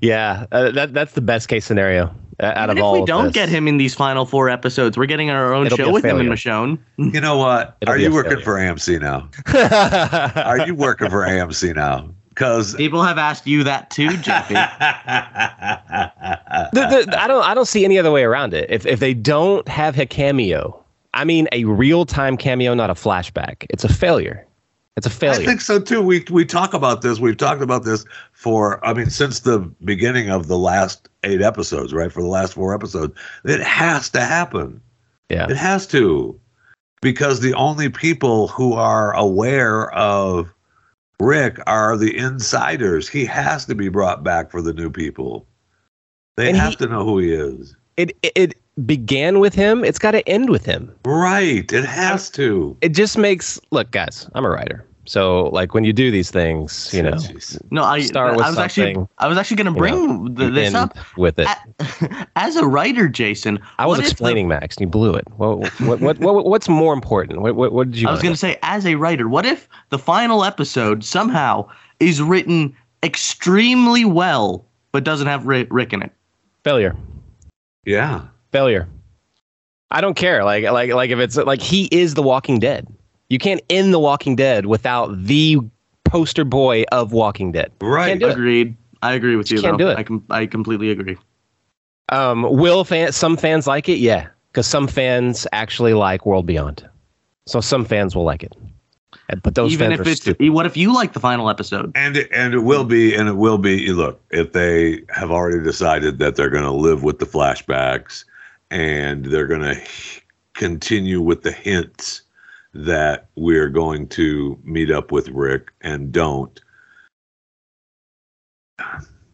yeah, 0.00 0.46
uh, 0.52 0.70
that 0.72 0.92
that's 0.92 1.12
the 1.12 1.20
best 1.20 1.48
case 1.48 1.64
scenario 1.64 2.14
uh, 2.40 2.52
out 2.54 2.70
Even 2.70 2.78
of 2.78 2.84
all. 2.84 2.94
if 2.94 2.98
we 2.98 3.02
of 3.02 3.06
don't 3.06 3.24
this. 3.26 3.34
get 3.34 3.48
him 3.48 3.68
in 3.68 3.76
these 3.78 3.94
final 3.94 4.26
four 4.26 4.48
episodes, 4.50 4.96
we're 4.96 5.06
getting 5.06 5.30
our 5.30 5.54
own 5.54 5.66
It'll 5.66 5.78
show 5.78 5.88
a 5.88 5.92
with 5.92 6.04
him 6.04 6.18
and 6.20 6.28
failure. 6.28 6.76
Michonne. 6.76 6.78
You 6.98 7.20
know 7.20 7.36
what? 7.38 7.76
It'll 7.80 7.94
Are 7.94 7.98
you 7.98 8.12
working 8.12 8.40
failure. 8.42 8.44
for 8.44 8.54
AMC 8.54 9.00
now? 9.00 9.28
Are 10.42 10.66
you 10.66 10.74
working 10.74 11.10
for 11.10 11.22
AMC 11.26 11.74
now? 11.74 12.10
Because 12.36 12.74
People 12.74 13.02
have 13.02 13.16
asked 13.16 13.46
you 13.46 13.64
that 13.64 13.88
too, 13.88 14.08
JP. 14.28 14.48
The- 16.72 17.06
the- 17.06 17.20
I 17.20 17.26
don't. 17.26 17.42
I 17.42 17.54
don't 17.54 17.66
see 17.66 17.84
any 17.84 17.98
other 17.98 18.12
way 18.12 18.24
around 18.24 18.52
it. 18.54 18.70
If 18.70 18.84
if 18.86 19.00
they 19.00 19.14
don't 19.14 19.66
have 19.68 19.98
a 19.98 20.04
cameo, 20.06 20.78
I 21.14 21.24
mean 21.24 21.48
a 21.52 21.64
real 21.64 22.04
time 22.04 22.36
cameo, 22.36 22.74
not 22.74 22.90
a 22.90 22.94
flashback. 22.94 23.64
It's 23.70 23.84
a 23.84 23.92
failure. 23.92 24.46
It's 24.96 25.06
a 25.06 25.10
I 25.10 25.12
failure. 25.12 25.42
I 25.42 25.46
think 25.46 25.60
so 25.62 25.80
too. 25.80 26.02
We 26.02 26.24
we 26.30 26.44
talk 26.44 26.74
about 26.74 27.00
this. 27.02 27.18
We've 27.18 27.36
talked 27.36 27.62
about 27.62 27.84
this 27.84 28.04
for 28.32 28.84
I 28.86 28.92
mean 28.92 29.08
since 29.10 29.40
the 29.40 29.58
beginning 29.84 30.30
of 30.30 30.48
the 30.48 30.58
last 30.58 31.08
eight 31.24 31.40
episodes, 31.42 31.92
right? 31.94 32.12
For 32.12 32.20
the 32.22 32.28
last 32.28 32.52
four 32.54 32.74
episodes, 32.74 33.14
it 33.44 33.60
has 33.62 34.10
to 34.10 34.20
happen. 34.20 34.80
yeah. 35.30 35.48
It 35.50 35.56
has 35.56 35.86
to, 35.88 36.38
because 37.02 37.40
the 37.40 37.54
only 37.54 37.88
people 37.88 38.48
who 38.48 38.74
are 38.74 39.14
aware 39.16 39.90
of 39.92 40.52
Rick 41.20 41.58
are 41.66 41.96
the 41.96 42.16
insiders. 42.16 43.08
He 43.08 43.24
has 43.24 43.64
to 43.66 43.74
be 43.74 43.88
brought 43.88 44.22
back 44.22 44.50
for 44.50 44.60
the 44.60 44.72
new 44.74 44.90
people. 44.90 45.46
They 46.36 46.48
And 46.48 46.56
have 46.56 46.70
he- 46.72 46.76
to 46.76 46.86
know 46.88 47.04
who 47.04 47.18
he 47.18 47.32
is. 47.32 47.74
It 47.96 48.14
it 48.22 48.54
began 48.84 49.38
with 49.38 49.54
him. 49.54 49.82
It's 49.82 49.98
got 49.98 50.10
to 50.10 50.28
end 50.28 50.50
with 50.50 50.66
him. 50.66 50.92
Right. 51.06 51.72
It 51.72 51.84
has 51.86 52.28
uh, 52.28 52.32
to. 52.34 52.76
It 52.82 52.90
just 52.90 53.16
makes 53.16 53.58
look, 53.70 53.90
guys. 53.90 54.28
I'm 54.34 54.44
a 54.44 54.50
writer, 54.50 54.84
so 55.06 55.44
like 55.46 55.72
when 55.72 55.84
you 55.84 55.92
do 55.92 56.10
these 56.10 56.30
things, 56.30 56.92
you 56.92 57.02
know, 57.02 57.16
No, 57.70 57.82
I. 57.84 58.00
Start 58.00 58.36
with 58.36 58.44
I 58.44 58.50
was 58.50 58.58
actually. 58.58 58.96
I 59.18 59.28
was 59.28 59.38
actually 59.38 59.56
going 59.56 59.74
to 59.74 59.80
you 59.80 59.96
know, 59.96 60.28
bring 60.28 60.52
this 60.52 60.74
up 60.74 60.96
with 61.16 61.38
it. 61.38 61.48
As 62.36 62.56
a 62.56 62.66
writer, 62.66 63.08
Jason. 63.08 63.58
I 63.78 63.86
was 63.86 63.98
what 63.98 64.00
if 64.00 64.04
the- 64.06 64.10
explaining, 64.12 64.48
Max, 64.48 64.76
and 64.76 64.82
you 64.82 64.88
blew 64.88 65.14
it. 65.14 65.26
What, 65.36 65.58
what, 65.80 66.00
what, 66.00 66.18
what, 66.18 66.46
what's 66.46 66.68
more 66.68 66.92
important? 66.92 67.40
What, 67.40 67.56
what, 67.56 67.72
what 67.72 67.90
did 67.90 68.00
you? 68.00 68.08
I 68.08 68.12
was 68.12 68.22
going 68.22 68.34
to 68.34 68.38
say, 68.38 68.58
as 68.62 68.84
a 68.86 68.96
writer, 68.96 69.28
what 69.28 69.46
if 69.46 69.68
the 69.90 69.98
final 69.98 70.44
episode 70.44 71.04
somehow 71.04 71.68
is 72.00 72.20
written 72.20 72.76
extremely 73.02 74.04
well, 74.04 74.66
but 74.92 75.04
doesn't 75.04 75.26
have 75.26 75.46
Rick, 75.46 75.68
Rick 75.70 75.92
in 75.92 76.02
it? 76.02 76.12
failure. 76.64 76.96
Yeah. 77.84 78.22
failure. 78.50 78.88
I 79.92 80.00
don't 80.00 80.14
care. 80.16 80.42
Like 80.44 80.64
like 80.64 80.92
like 80.92 81.10
if 81.10 81.20
it's 81.20 81.36
like 81.36 81.60
he 81.62 81.84
is 81.92 82.14
the 82.14 82.22
Walking 82.22 82.58
Dead. 82.58 82.88
You 83.28 83.38
can't 83.38 83.60
end 83.70 83.92
the 83.92 83.98
Walking 83.98 84.36
Dead 84.36 84.66
without 84.66 85.24
the 85.24 85.58
poster 86.04 86.44
boy 86.44 86.84
of 86.92 87.12
Walking 87.12 87.52
Dead. 87.52 87.72
Right. 87.80 88.10
Can't 88.10 88.22
it. 88.22 88.30
Agreed. 88.32 88.76
I 89.02 89.12
agree 89.14 89.36
with 89.36 89.50
you. 89.50 89.56
Just 89.56 89.64
can't 89.64 89.78
though. 89.78 89.86
do 89.86 89.90
it. 89.90 89.98
I 89.98 90.02
com- 90.04 90.24
I 90.30 90.46
completely 90.46 90.90
agree. 90.90 91.16
Um, 92.10 92.42
will 92.42 92.84
fan 92.84 93.12
some 93.12 93.36
fans 93.36 93.66
like 93.66 93.88
it? 93.88 93.98
Yeah, 93.98 94.28
because 94.52 94.66
some 94.66 94.86
fans 94.86 95.46
actually 95.52 95.92
like 95.94 96.24
World 96.24 96.46
Beyond, 96.46 96.88
so 97.46 97.60
some 97.60 97.84
fans 97.84 98.14
will 98.14 98.24
like 98.24 98.42
it. 98.44 98.52
And- 99.28 99.42
But 99.42 99.56
those 99.56 99.72
Even 99.72 99.90
fans 99.90 100.00
if 100.00 100.06
are 100.06 100.10
it's 100.10 100.20
stupid. 100.20 100.50
what 100.50 100.66
if 100.66 100.76
you 100.76 100.94
like 100.94 101.12
the 101.12 101.20
final 101.20 101.50
episode? 101.50 101.90
And 101.96 102.16
it, 102.16 102.28
and 102.32 102.54
it 102.54 102.60
will 102.60 102.84
be 102.84 103.14
and 103.14 103.28
it 103.28 103.36
will 103.36 103.58
be 103.58 103.88
look 103.92 104.20
if 104.30 104.52
they 104.52 105.02
have 105.10 105.32
already 105.32 105.62
decided 105.64 106.20
that 106.20 106.36
they're 106.36 106.50
going 106.50 106.62
to 106.64 106.70
live 106.70 107.02
with 107.02 107.18
the 107.18 107.26
flashbacks 107.26 108.24
and 108.70 109.24
they're 109.26 109.48
going 109.48 109.62
to 109.62 109.80
continue 110.54 111.20
with 111.20 111.42
the 111.42 111.50
hints 111.52 112.22
that 112.84 113.28
we're 113.36 113.68
going 113.68 114.08
to 114.08 114.58
meet 114.64 114.90
up 114.90 115.12
with 115.12 115.28
Rick 115.28 115.72
and 115.80 116.12
don't 116.12 116.60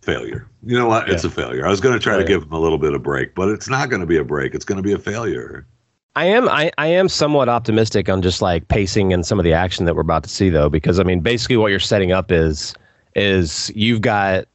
failure. 0.02 0.48
You 0.64 0.78
know 0.78 0.86
what? 0.86 1.08
It's 1.08 1.24
a 1.24 1.30
failure. 1.30 1.66
I 1.66 1.70
was 1.70 1.80
going 1.80 1.94
to 1.94 2.00
try 2.00 2.16
to 2.16 2.24
give 2.24 2.42
him 2.42 2.52
a 2.52 2.58
little 2.58 2.78
bit 2.78 2.94
of 2.94 3.02
break, 3.02 3.34
but 3.34 3.48
it's 3.48 3.68
not 3.68 3.90
going 3.90 4.00
to 4.00 4.06
be 4.06 4.16
a 4.16 4.24
break. 4.24 4.54
It's 4.54 4.64
going 4.64 4.76
to 4.76 4.82
be 4.82 4.92
a 4.92 4.98
failure. 4.98 5.66
I 6.14 6.26
am 6.26 6.48
I, 6.48 6.70
I 6.76 6.88
am 6.88 7.08
somewhat 7.08 7.48
optimistic 7.48 8.08
on 8.10 8.20
just 8.20 8.42
like 8.42 8.68
pacing 8.68 9.14
and 9.14 9.24
some 9.24 9.38
of 9.38 9.44
the 9.44 9.54
action 9.54 9.86
that 9.86 9.94
we're 9.94 10.02
about 10.02 10.24
to 10.24 10.28
see 10.28 10.50
though, 10.50 10.68
because 10.68 11.00
I 11.00 11.04
mean 11.04 11.20
basically 11.20 11.56
what 11.56 11.68
you're 11.68 11.80
setting 11.80 12.12
up 12.12 12.30
is 12.30 12.74
is 13.16 13.72
you've 13.74 14.02
got 14.02 14.46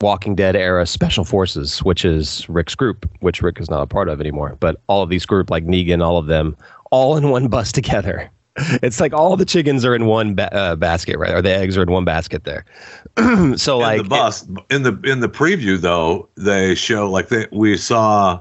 Walking 0.00 0.34
Dead 0.34 0.56
era 0.56 0.86
special 0.86 1.24
forces, 1.24 1.82
which 1.82 2.04
is 2.04 2.48
Rick's 2.48 2.74
group, 2.74 3.08
which 3.20 3.42
Rick 3.42 3.60
is 3.60 3.70
not 3.70 3.82
a 3.82 3.86
part 3.86 4.08
of 4.08 4.20
anymore. 4.20 4.56
But 4.58 4.80
all 4.86 5.02
of 5.02 5.10
these 5.10 5.26
group 5.26 5.50
like 5.50 5.66
Negan, 5.66 6.02
all 6.02 6.18
of 6.18 6.26
them, 6.26 6.56
all 6.94 7.16
in 7.16 7.28
one 7.30 7.48
bus 7.48 7.72
together. 7.72 8.30
It's 8.84 9.00
like 9.00 9.12
all 9.12 9.36
the 9.36 9.44
chickens 9.44 9.84
are 9.84 9.96
in 9.96 10.06
one 10.06 10.36
ba- 10.36 10.54
uh, 10.54 10.76
basket, 10.76 11.18
right? 11.18 11.32
Or 11.32 11.42
the 11.42 11.52
eggs 11.52 11.76
are 11.76 11.82
in 11.82 11.90
one 11.90 12.04
basket 12.04 12.44
there. 12.44 12.64
so 13.56 13.78
like 13.78 14.02
the 14.02 14.08
bus 14.08 14.46
in 14.70 14.84
the 14.84 14.96
in 15.02 15.18
the 15.18 15.28
preview 15.28 15.76
though 15.80 16.28
they 16.36 16.76
show 16.76 17.10
like 17.10 17.28
they 17.30 17.48
we 17.50 17.76
saw 17.76 18.40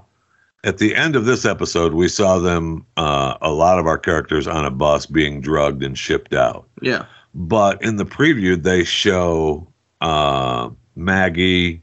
at 0.63 0.77
the 0.77 0.95
end 0.95 1.15
of 1.15 1.25
this 1.25 1.45
episode 1.45 1.93
we 1.93 2.07
saw 2.07 2.37
them 2.37 2.85
uh, 2.95 3.35
a 3.41 3.49
lot 3.51 3.79
of 3.79 3.87
our 3.87 3.97
characters 3.97 4.47
on 4.47 4.65
a 4.65 4.69
bus 4.71 5.07
being 5.07 5.41
drugged 5.41 5.81
and 5.83 5.97
shipped 5.97 6.33
out 6.35 6.67
Yeah. 6.81 7.05
but 7.33 7.81
in 7.83 7.95
the 7.97 8.05
preview 8.05 8.61
they 8.61 8.83
show 8.83 9.67
uh, 10.01 10.69
maggie 10.95 11.81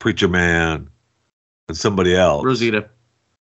preacher 0.00 0.28
man 0.28 0.88
and 1.68 1.76
somebody 1.76 2.14
else 2.16 2.44
Rosita. 2.44 2.88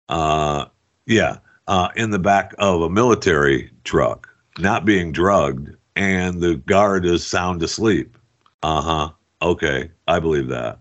uh, 0.09 0.67
yeah, 1.07 1.39
uh, 1.69 1.89
in 1.97 2.11
the 2.11 2.19
back 2.19 2.55
of 2.59 2.83
a 2.83 2.91
military 2.91 3.71
truck, 3.85 4.29
not 4.59 4.85
being 4.85 5.13
drugged, 5.13 5.75
and 5.97 6.41
the 6.41 6.57
guard 6.57 7.05
is 7.05 7.27
sound 7.27 7.63
asleep. 7.63 8.17
Uh 8.63 8.81
huh. 8.81 9.11
Okay, 9.43 9.91
I 10.09 10.19
believe 10.19 10.49
that. 10.49 10.79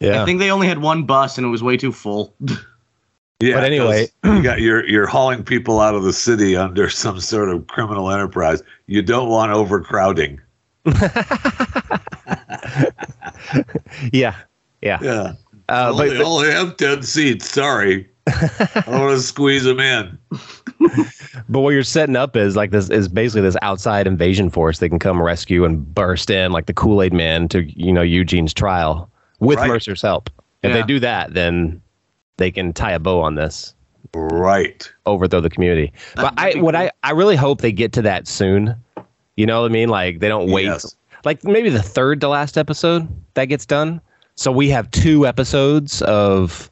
yeah. 0.00 0.22
I 0.22 0.24
think 0.24 0.38
they 0.38 0.50
only 0.50 0.68
had 0.68 0.78
one 0.78 1.04
bus 1.04 1.36
and 1.38 1.46
it 1.46 1.50
was 1.50 1.62
way 1.62 1.76
too 1.76 1.92
full. 1.92 2.34
Yeah. 3.38 3.52
But 3.56 3.64
anyway- 3.64 4.08
you 4.24 4.42
got 4.42 4.60
you're 4.62 4.88
you're 4.88 5.06
hauling 5.06 5.44
people 5.44 5.78
out 5.78 5.94
of 5.94 6.04
the 6.04 6.12
city 6.14 6.56
under 6.56 6.88
some 7.04 7.20
sort 7.20 7.50
of 7.50 7.66
criminal 7.66 8.10
enterprise. 8.10 8.62
You 8.86 9.02
don't 9.02 9.28
want 9.28 9.52
overcrowding. 9.52 10.40
yeah. 14.12 14.34
Yeah. 14.80 14.98
Yeah. 15.02 15.32
Uh, 15.68 15.90
only, 15.90 16.08
but 16.16 16.20
only 16.22 16.50
have 16.50 16.76
ten 16.78 17.02
seats. 17.02 17.50
Sorry. 17.50 18.08
I 18.26 18.82
don't 18.86 19.00
want 19.00 19.16
to 19.16 19.20
squeeze 19.22 19.64
them 19.64 19.80
in. 19.80 20.18
But 21.48 21.60
what 21.60 21.70
you're 21.70 21.82
setting 21.84 22.16
up 22.16 22.34
is 22.34 22.56
like 22.56 22.70
this 22.70 22.88
is 22.90 23.08
basically 23.08 23.42
this 23.42 23.56
outside 23.62 24.06
invasion 24.06 24.50
force 24.50 24.78
that 24.78 24.88
can 24.88 24.98
come 24.98 25.22
rescue 25.22 25.64
and 25.64 25.94
burst 25.94 26.30
in 26.30 26.50
like 26.50 26.66
the 26.66 26.72
Kool 26.72 27.02
Aid 27.02 27.12
Man 27.12 27.46
to 27.48 27.62
you 27.78 27.92
know 27.92 28.00
Eugene's 28.02 28.52
trial 28.54 29.08
with 29.38 29.58
Right. 29.58 29.68
Mercer's 29.68 30.00
help. 30.02 30.28
If 30.62 30.70
Yeah. 30.70 30.78
they 30.78 30.82
do 30.82 30.98
that, 31.00 31.34
then 31.34 31.80
they 32.38 32.50
can 32.50 32.72
tie 32.72 32.92
a 32.92 32.98
bow 32.98 33.20
on 33.20 33.34
this, 33.36 33.74
Right. 34.14 34.90
overthrow 35.04 35.40
the 35.40 35.50
community. 35.50 35.92
But 36.16 36.34
I 36.38 36.54
what. 36.56 36.74
I 36.74 36.90
I 37.04 37.10
really 37.12 37.36
hope 37.36 37.60
they 37.60 37.72
get 37.72 37.92
to 37.92 38.02
that 38.02 38.26
soon. 38.26 38.74
You 39.36 39.46
know 39.46 39.60
what 39.60 39.70
I 39.70 39.72
mean? 39.74 39.88
Like 39.90 40.18
they 40.20 40.28
don't 40.28 40.50
wait. 40.50 40.64
Yes. 40.64 40.96
Like 41.24 41.44
maybe 41.44 41.68
the 41.68 41.82
third 41.82 42.20
to 42.22 42.28
last 42.28 42.56
episode 42.58 43.06
that 43.34 43.44
gets 43.44 43.66
done. 43.66 44.00
So 44.36 44.50
we 44.50 44.68
have 44.70 44.90
two 44.90 45.26
episodes 45.26 46.02
of 46.02 46.70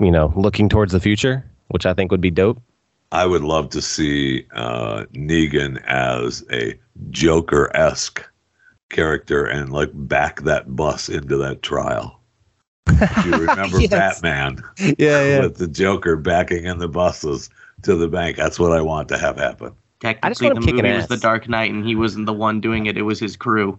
you 0.00 0.10
know, 0.10 0.32
looking 0.36 0.68
towards 0.68 0.92
the 0.92 1.00
future, 1.00 1.44
which 1.68 1.86
I 1.86 1.94
think 1.94 2.10
would 2.10 2.20
be 2.20 2.30
dope. 2.30 2.60
I 3.12 3.26
would 3.26 3.42
love 3.42 3.70
to 3.70 3.82
see 3.82 4.46
uh, 4.54 5.04
Negan 5.12 5.82
as 5.84 6.44
a 6.52 6.78
Joker 7.10 7.74
esque 7.76 8.24
character 8.90 9.44
and 9.44 9.72
like 9.72 9.90
back 9.92 10.42
that 10.42 10.76
bus 10.76 11.08
into 11.08 11.36
that 11.38 11.62
trial. 11.62 12.20
If 12.86 13.24
you 13.26 13.32
remember 13.46 13.80
Yes. 13.80 13.90
Batman 13.90 14.62
Yeah, 14.98 15.40
with 15.40 15.56
the 15.56 15.66
Joker 15.66 16.16
backing 16.16 16.64
in 16.64 16.78
the 16.78 16.88
buses 16.88 17.50
to 17.82 17.96
the 17.96 18.08
bank. 18.08 18.36
That's 18.36 18.58
what 18.58 18.72
I 18.72 18.80
want 18.80 19.08
to 19.08 19.18
have 19.18 19.36
happen. 19.36 19.74
Technically, 20.00 20.48
want 20.48 20.64
the 20.64 20.72
movie 20.72 20.92
was 20.92 21.08
The. 21.08 21.16
Dark 21.16 21.48
Knight, 21.48 21.70
and 21.70 21.84
he 21.84 21.94
wasn't 21.94 22.26
the 22.26 22.32
one 22.32 22.60
doing 22.60 22.86
it. 22.86 22.96
It 22.96 23.02
was 23.02 23.18
his 23.18 23.36
crew. 23.36 23.78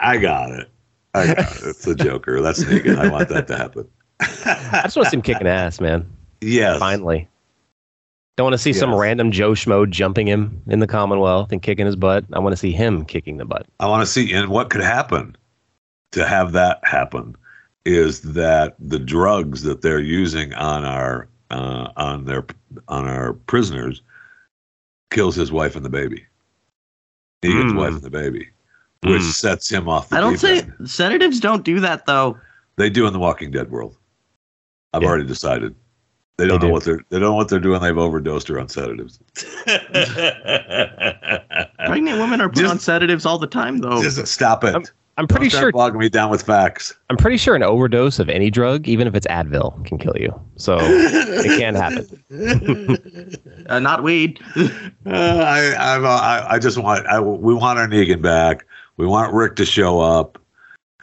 I 0.00 0.16
got 0.16 0.50
it. 0.52 0.70
I 1.12 1.26
got 1.26 1.38
it. 1.38 1.62
It's 1.64 1.84
the 1.84 1.94
Joker. 1.94 2.40
That's 2.40 2.64
Negan. 2.64 2.98
I 2.98 3.10
want 3.10 3.28
that 3.28 3.46
to 3.48 3.56
happen. 3.56 3.88
I 4.46 4.80
just 4.84 4.96
want 4.96 5.06
to 5.06 5.10
see 5.10 5.16
him 5.16 5.22
kicking 5.22 5.46
ass, 5.46 5.80
man. 5.80 6.06
yes. 6.40 6.78
Finally. 6.78 7.28
Don't 8.36 8.46
want 8.46 8.54
to 8.54 8.58
see 8.58 8.72
some 8.72 8.92
random 8.92 9.30
Joe 9.30 9.52
Schmo 9.52 9.88
jumping 9.88 10.26
him 10.26 10.60
in 10.66 10.80
the 10.80 10.88
Commonwealth 10.88 11.52
and 11.52 11.62
kicking 11.62 11.86
his 11.86 11.94
butt. 11.94 12.24
I 12.32 12.40
want 12.40 12.52
to 12.52 12.56
see 12.56 12.72
him 12.72 13.04
kicking 13.04 13.36
the 13.36 13.44
butt. 13.44 13.66
I 13.78 13.86
want 13.86 14.02
to 14.02 14.06
see, 14.06 14.32
and 14.32 14.48
what 14.48 14.70
could 14.70 14.80
happen 14.82 15.36
to 16.12 16.26
have 16.26 16.50
that 16.52 16.80
happen 16.82 17.36
is 17.84 18.22
that 18.22 18.74
the 18.80 18.98
drugs 18.98 19.62
that 19.62 19.82
they're 19.82 20.00
using 20.00 20.52
on 20.54 20.84
our 20.84 21.28
uh, 21.52 21.90
on 21.96 22.24
their 22.24 22.44
on 22.88 23.06
our 23.06 23.34
prisoners 23.34 24.02
kills 25.12 25.36
his 25.36 25.52
wife 25.52 25.76
and 25.76 25.84
the 25.84 25.90
baby. 25.90 26.24
Negan's 27.44 27.72
Mm. 27.72 27.76
wife 27.78 27.92
and 27.92 28.02
the 28.02 28.10
baby, 28.10 28.48
which 29.02 29.22
Mm. 29.22 29.32
sets 29.32 29.70
him 29.70 29.88
off. 29.88 30.08
The 30.08 30.16
I 30.16 30.20
don't 30.20 30.38
say 30.38 30.60
end. 30.60 30.90
sedatives 30.90 31.38
don't 31.38 31.62
do 31.64 31.78
that 31.80 32.06
though. 32.06 32.36
they 32.76 32.90
do 32.90 33.06
in 33.06 33.12
the 33.12 33.18
Walking 33.20 33.52
Dead 33.52 33.70
world. 33.70 33.94
I've 34.94 35.02
Yeah. 35.02 35.08
already 35.08 35.24
decided. 35.26 35.74
They 36.36 36.46
don't 36.48 36.60
They 36.60 36.66
know 36.66 36.70
do. 36.70 36.72
what 36.72 36.84
they're 36.84 37.00
they 37.10 37.18
don't 37.18 37.28
know 37.30 37.34
what 37.34 37.48
they're 37.48 37.60
doing. 37.60 37.80
They've 37.80 37.96
overdosed 37.96 38.48
her 38.48 38.58
on 38.58 38.68
sedatives. 38.68 39.20
Pregnant 41.86 42.18
women 42.18 42.40
are 42.40 42.48
put 42.48 42.58
Just- 42.58 42.70
on 42.70 42.78
sedatives 42.78 43.24
all 43.26 43.38
the 43.38 43.46
time 43.46 43.78
though. 43.78 44.02
Just 44.02 44.26
stop 44.26 44.64
it. 44.64 44.74
I'm- 44.74 44.84
I'm 45.16 45.28
pretty 45.28 45.44
Don't 45.44 45.50
start 45.50 45.62
sure 45.62 45.70
bogging 45.72 46.00
me 46.00 46.08
down 46.08 46.28
with 46.28 46.42
facts. 46.42 46.92
I'm 47.08 47.16
pretty 47.16 47.36
sure 47.36 47.54
an 47.54 47.62
overdose 47.62 48.18
of 48.18 48.28
any 48.28 48.50
drug, 48.50 48.88
even 48.88 49.06
if 49.06 49.14
it's 49.14 49.28
Advil, 49.28 49.84
can 49.86 49.96
kill 49.96 50.16
you. 50.18 50.34
So 50.56 50.76
it 50.80 51.56
can 51.56 51.76
happen. 51.76 53.36
uh, 53.68 53.78
not 53.78 54.02
weed. 54.02 54.40
Uh, 54.56 54.68
I, 55.06 55.94
I've, 55.94 56.02
uh, 56.02 56.08
I, 56.08 56.54
I 56.54 56.58
just 56.58 56.78
want, 56.78 57.06
I, 57.06 57.20
we 57.20 57.54
want 57.54 57.78
our 57.78 57.86
Negan 57.86 58.22
back. 58.22 58.66
We 58.96 59.06
want 59.06 59.32
Rick 59.32 59.54
to 59.54 59.64
show 59.64 60.00
up, 60.00 60.36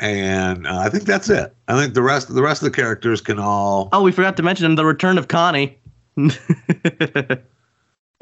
and 0.02 0.68
uh, 0.68 0.80
I 0.80 0.90
think 0.90 1.06
that's 1.06 1.30
it. 1.30 1.56
I 1.70 1.80
think 1.82 1.94
the 1.94 2.02
rest, 2.02 2.34
the 2.34 2.42
rest 2.42 2.62
of 2.62 2.66
the 2.66 2.76
characters 2.76 3.22
can 3.22 3.40
all. 3.40 3.88
oh, 3.94 4.04
we 4.04 4.12
forgot 4.12 4.36
to 4.38 4.44
mention 4.44 4.76
the 4.76 4.86
return 4.86 5.18
of 5.18 5.28
Connie. 5.30 5.78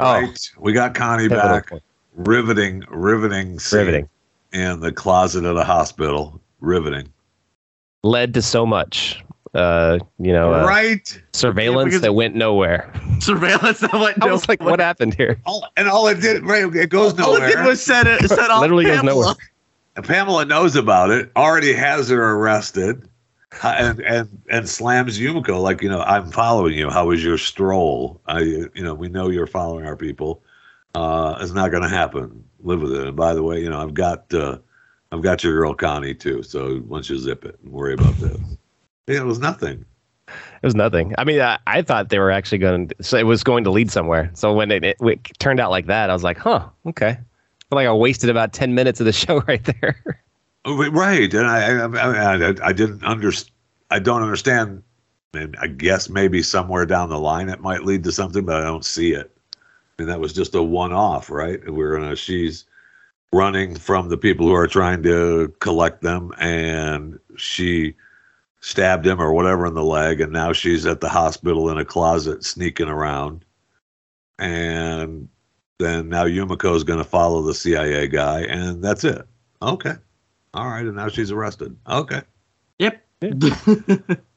Oh, 0.01 0.13
Right. 0.13 0.49
We 0.57 0.71
got 0.71 0.93
Connie 0.95 1.27
pivotal 1.27 1.49
back. 1.49 1.69
point. 1.69 1.83
Riveting, 2.15 2.85
riveting, 2.89 3.59
scene 3.59 3.79
riveting. 3.79 4.09
in 4.53 4.79
the 4.79 4.93
closet 4.93 5.43
of 5.43 5.55
the 5.57 5.63
hospital. 5.65 6.39
Riveting. 6.61 7.11
Led 8.03 8.33
to 8.35 8.41
so 8.41 8.65
much, 8.65 9.21
uh, 9.53 9.99
you 10.17 10.31
know, 10.31 10.53
uh, 10.53 10.65
right. 10.65 11.21
surveillance 11.33 11.87
because- 11.89 12.01
that 12.01 12.13
went 12.13 12.33
nowhere. 12.35 12.93
Surveillance. 13.19 13.79
That 13.81 13.91
went 13.93 14.17
Nowhere. 14.19 14.29
I 14.29 14.31
was 14.31 14.47
like, 14.47 14.63
what 14.63 14.79
happened 14.79 15.15
here? 15.15 15.37
All, 15.45 15.67
and 15.75 15.89
all 15.89 16.07
it 16.07 16.21
did, 16.21 16.45
right? 16.45 16.73
It 16.73 16.89
goes 16.89 17.13
nowhere. 17.15 17.41
All 17.41 17.43
it 17.45 17.53
did 17.55 17.65
was 17.65 17.81
set 17.83 18.07
it 18.07 18.25
set 18.29 18.49
off. 18.49 18.61
Literally 18.61 18.85
goes 18.85 19.03
nowhere. 19.03 19.33
Pamela 19.95 20.45
knows 20.45 20.75
about 20.75 21.09
it, 21.09 21.31
already 21.35 21.73
has 21.73 22.09
her 22.09 22.31
arrested, 22.33 23.07
uh, 23.63 23.75
and 23.77 23.99
and 24.01 24.41
and 24.49 24.69
slams 24.69 25.19
Yumiko 25.19 25.61
like 25.61 25.81
you 25.81 25.89
know 25.89 26.01
I'm 26.01 26.31
following 26.31 26.77
you. 26.77 26.89
How 26.89 27.07
was 27.07 27.23
your 27.23 27.37
stroll? 27.37 28.21
I 28.27 28.39
you 28.39 28.83
know 28.83 28.93
we 28.93 29.09
know 29.09 29.29
you're 29.29 29.47
following 29.47 29.85
our 29.85 29.95
people. 29.97 30.43
Uh, 30.95 31.37
it's 31.41 31.51
not 31.51 31.71
going 31.71 31.83
to 31.83 31.89
happen. 31.89 32.43
Live 32.61 32.81
with 32.81 32.93
it. 32.93 33.07
And 33.07 33.15
by 33.15 33.33
the 33.33 33.43
way, 33.43 33.61
you 33.61 33.69
know 33.69 33.81
I've 33.81 33.93
got 33.93 34.33
uh, 34.33 34.57
I've 35.11 35.21
got 35.21 35.43
your 35.43 35.53
girl 35.53 35.73
Connie 35.73 36.13
too. 36.13 36.43
So 36.43 36.79
don't 36.79 37.09
you 37.09 37.17
zip 37.17 37.45
it 37.45 37.57
and 37.63 37.71
worry 37.71 37.93
about 37.93 38.15
this? 38.15 38.39
Yeah, 39.07 39.21
it 39.21 39.25
was 39.25 39.39
nothing. 39.39 39.85
It 40.27 40.65
was 40.65 40.75
nothing. 40.75 41.15
I 41.17 41.23
mean, 41.23 41.41
I, 41.41 41.57
I 41.65 41.81
thought 41.81 42.09
they 42.09 42.19
were 42.19 42.29
actually 42.31 42.59
going 42.59 42.89
to, 42.89 43.03
so 43.03 43.17
it 43.17 43.23
was 43.23 43.43
going 43.43 43.63
to 43.63 43.71
lead 43.71 43.89
somewhere. 43.89 44.29
So 44.33 44.53
when 44.53 44.69
it, 44.69 44.83
it, 44.83 44.97
it 45.01 45.39
turned 45.39 45.59
out 45.59 45.71
like 45.71 45.87
that, 45.87 46.11
I 46.11 46.13
was 46.13 46.23
like, 46.23 46.37
huh, 46.37 46.67
okay. 46.85 47.17
Like 47.71 47.87
I 47.87 47.93
wasted 47.93 48.29
about 48.29 48.53
10 48.53 48.73
minutes 48.73 48.99
of 48.99 49.05
the 49.05 49.13
show 49.23 49.41
right 49.41 49.63
there. 49.63 50.01
Oh, 50.65 50.89
right, 50.91 51.33
and 51.33 51.47
I 51.47 51.77
I, 51.77 51.85
I, 51.85 52.49
I, 52.49 52.55
I 52.63 52.73
didn't 52.73 53.03
understand. 53.03 53.53
I 53.91 53.99
don't 53.99 54.21
understand. 54.21 54.83
And 55.33 55.55
I 55.61 55.67
guess 55.67 56.09
maybe 56.09 56.41
somewhere 56.41 56.85
down 56.85 57.09
the 57.09 57.19
line 57.19 57.49
it 57.49 57.61
might 57.61 57.83
lead 57.83 58.03
to 58.03 58.11
something, 58.11 58.45
but 58.45 58.55
I 58.55 58.63
don't 58.63 58.85
see 58.85 59.13
it. 59.13 59.35
And 59.99 60.09
that 60.09 60.19
was 60.19 60.33
just 60.33 60.55
a 60.55 60.63
one-off, 60.63 61.29
right? 61.29 61.59
We're 61.71 61.97
in 61.97 62.03
a 62.03 62.15
she's 62.15 62.65
running 63.31 63.75
from 63.75 64.09
the 64.09 64.17
people 64.17 64.47
who 64.47 64.53
are 64.53 64.67
trying 64.67 65.03
to 65.03 65.53
collect 65.59 66.01
them, 66.01 66.33
and 66.39 67.19
she 67.37 67.95
stabbed 68.61 69.05
him 69.05 69.21
or 69.21 69.33
whatever 69.33 69.65
in 69.65 69.75
the 69.75 69.83
leg, 69.83 70.19
and 70.19 70.33
now 70.33 70.51
she's 70.51 70.85
at 70.85 71.01
the 71.01 71.09
hospital 71.09 71.69
in 71.69 71.77
a 71.77 71.85
closet 71.85 72.43
sneaking 72.43 72.89
around, 72.89 73.45
and 74.39 75.29
then 75.79 76.09
now 76.09 76.25
Yumiko's 76.25 76.83
going 76.83 76.99
to 76.99 77.05
follow 77.05 77.41
the 77.41 77.53
CIA 77.53 78.07
guy, 78.07 78.41
and 78.41 78.83
that's 78.83 79.03
it. 79.03 79.25
Okay. 79.61 79.93
All 80.53 80.67
right, 80.67 80.85
and 80.85 80.95
now 80.95 81.07
she's 81.07 81.31
arrested. 81.31 81.75
Okay. 81.87 82.21
Yep. 82.79 83.03
Yeah. 83.21 83.35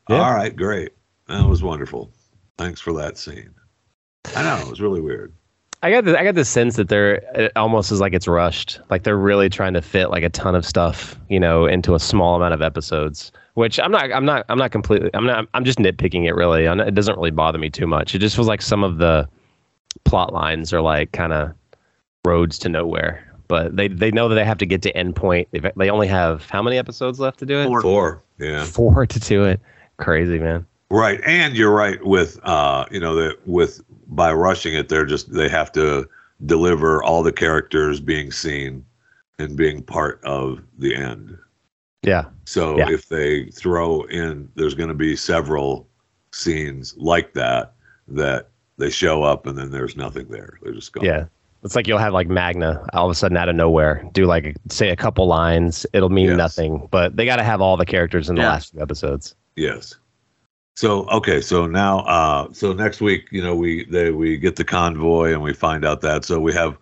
All 0.09 0.33
right, 0.35 0.55
great. 0.55 0.93
That 1.29 1.49
was 1.49 1.63
wonderful. 1.63 2.11
Thanks 2.59 2.81
for 2.81 2.93
that 2.95 3.17
scene. 3.19 3.51
I 4.37 4.43
know 4.43 4.59
it 4.65 4.69
was 4.69 4.81
really 4.81 5.01
weird. 5.01 5.33
I 5.85 5.91
got 5.91 6.05
the, 6.05 6.19
I 6.19 6.23
got 6.23 6.37
the 6.37 6.45
sense 6.45 6.77
that 6.77 6.89
they're 6.89 7.15
it 7.35 7.53
almost 7.57 7.91
is 7.91 8.01
like 8.01 8.13
it's 8.13 8.29
rushed. 8.29 8.79
Like 8.91 9.03
they're 9.03 9.17
really 9.17 9.49
trying 9.49 9.75
to 9.75 9.83
fit 9.83 10.11
like 10.11 10.23
a 10.23 10.29
ton 10.29 10.55
of 10.55 10.65
stuff, 10.65 11.17
you 11.29 11.41
know, 11.41 11.67
into 11.67 11.95
a 11.97 11.99
small 11.99 12.37
amount 12.37 12.55
of 12.55 12.63
episodes. 12.63 13.33
Which 13.55 13.81
I'm 13.81 13.91
not 13.91 14.13
I'm 14.13 14.25
not 14.25 14.45
I'm 14.49 14.59
not 14.59 14.71
completely 14.71 15.11
I'm 15.15 15.27
not 15.27 15.49
I'm 15.55 15.65
just 15.65 15.79
nitpicking 15.79 16.25
it 16.27 16.35
really. 16.35 16.69
I'm 16.69 16.79
not- 16.79 16.87
It 16.89 16.95
doesn't 16.95 17.17
really 17.17 17.33
bother 17.33 17.59
me 17.59 17.69
too 17.69 17.87
much. 17.89 18.15
It 18.15 18.21
just 18.21 18.37
feels 18.37 18.47
like 18.49 18.63
some 18.63 18.85
of 18.85 18.99
the 18.99 19.29
plot 20.05 20.33
lines 20.33 20.73
are 20.73 20.81
like 20.81 21.13
kind 21.13 21.33
of 21.33 21.53
roads 22.25 22.59
to 22.61 22.69
nowhere. 22.69 23.29
But 23.49 23.77
they 23.77 23.89
they 23.89 24.11
know 24.11 24.29
that 24.29 24.35
they 24.35 24.45
have 24.45 24.59
to 24.59 24.67
get 24.67 24.83
to 24.83 24.97
end 24.97 25.15
point. 25.17 25.49
They've, 25.51 25.67
they 25.77 25.91
only 25.91 26.07
have 26.09 26.49
how 26.49 26.63
many 26.63 26.79
episodes 26.79 27.21
left 27.21 27.39
to 27.41 27.47
do 27.47 27.61
it? 27.61 27.67
Four. 27.67 27.83
Four. 27.83 28.23
Yeah. 28.39 28.65
Four 28.65 29.07
to 29.07 29.21
do 29.21 29.45
it. 29.45 29.61
Crazy 29.99 30.39
man. 30.39 30.67
Right. 30.91 31.21
And 31.27 31.55
you're 31.57 31.75
right 31.75 32.03
with 32.05 32.39
uh, 32.45 32.87
you 32.91 33.01
know, 33.01 33.15
that 33.17 33.37
with 33.47 33.83
by 34.09 34.33
rushing 34.33 34.75
it, 34.75 34.89
they're 34.89 35.07
just 35.07 35.33
they 35.33 35.49
have 35.49 35.71
to 35.73 36.09
deliver 36.47 37.03
all 37.03 37.23
the 37.23 37.33
characters 37.33 38.01
being 38.01 38.31
seen 38.33 38.85
and 39.39 39.57
being 39.57 39.83
part 39.83 40.23
of 40.25 40.61
the 40.79 40.95
end. 40.95 41.37
Yeah. 42.03 42.25
So 42.47 42.79
Yeah. 42.79 42.91
if 42.91 43.09
they 43.09 43.47
throw 43.47 44.03
in, 44.05 44.49
there's 44.55 44.75
going 44.75 44.89
to 44.89 44.95
be 44.95 45.15
several 45.15 45.89
scenes 46.33 46.95
like 46.97 47.35
that 47.35 47.75
that 48.09 48.49
they 48.83 48.91
show 48.91 49.23
up 49.23 49.47
and 49.47 49.57
then 49.57 49.71
there's 49.71 49.97
nothing 49.97 50.27
there. 50.29 50.59
They're 50.63 50.73
just 50.75 50.93
gone. 50.93 51.05
Yeah. 51.05 51.27
It's 51.63 51.77
like 51.77 51.87
you'll 51.87 51.99
have 51.99 52.13
like 52.13 52.27
Magna 52.27 52.85
all 52.93 53.07
of 53.07 53.13
a 53.13 53.15
sudden 53.15 53.37
out 53.37 53.49
of 53.49 53.55
nowhere 53.55 54.05
do 54.13 54.27
like 54.27 54.57
say 54.69 54.91
a 54.91 54.97
couple 54.97 55.27
lines. 55.29 55.87
It'll 55.93 56.09
mean 56.09 56.31
Yes. 56.31 56.37
nothing, 56.37 56.89
but 56.91 57.17
they 57.17 57.25
got 57.25 57.37
to 57.37 57.45
have 57.45 57.61
all 57.61 57.77
the 57.77 57.87
characters 57.87 58.29
in 58.29 58.35
the 58.35 58.43
Yeah. 58.43 58.49
last 58.49 58.73
few 58.73 58.83
episodes. 58.83 59.37
Yes. 59.55 59.95
So 60.75 61.07
okay, 61.11 61.41
so 61.41 61.67
now 61.67 62.01
uh 62.01 62.53
so 62.53 62.73
next 62.73 63.01
week, 63.01 63.29
you 63.31 63.43
know, 63.43 63.55
we 63.55 63.85
they 63.85 64.11
we 64.11 64.37
get 64.39 64.57
the 64.57 64.65
convoy 64.65 65.33
and 65.33 65.41
we 65.43 65.53
find 65.55 65.85
out 65.85 66.01
that 66.01 66.25
so 66.25 66.41
we 66.41 66.53
have 66.53 66.77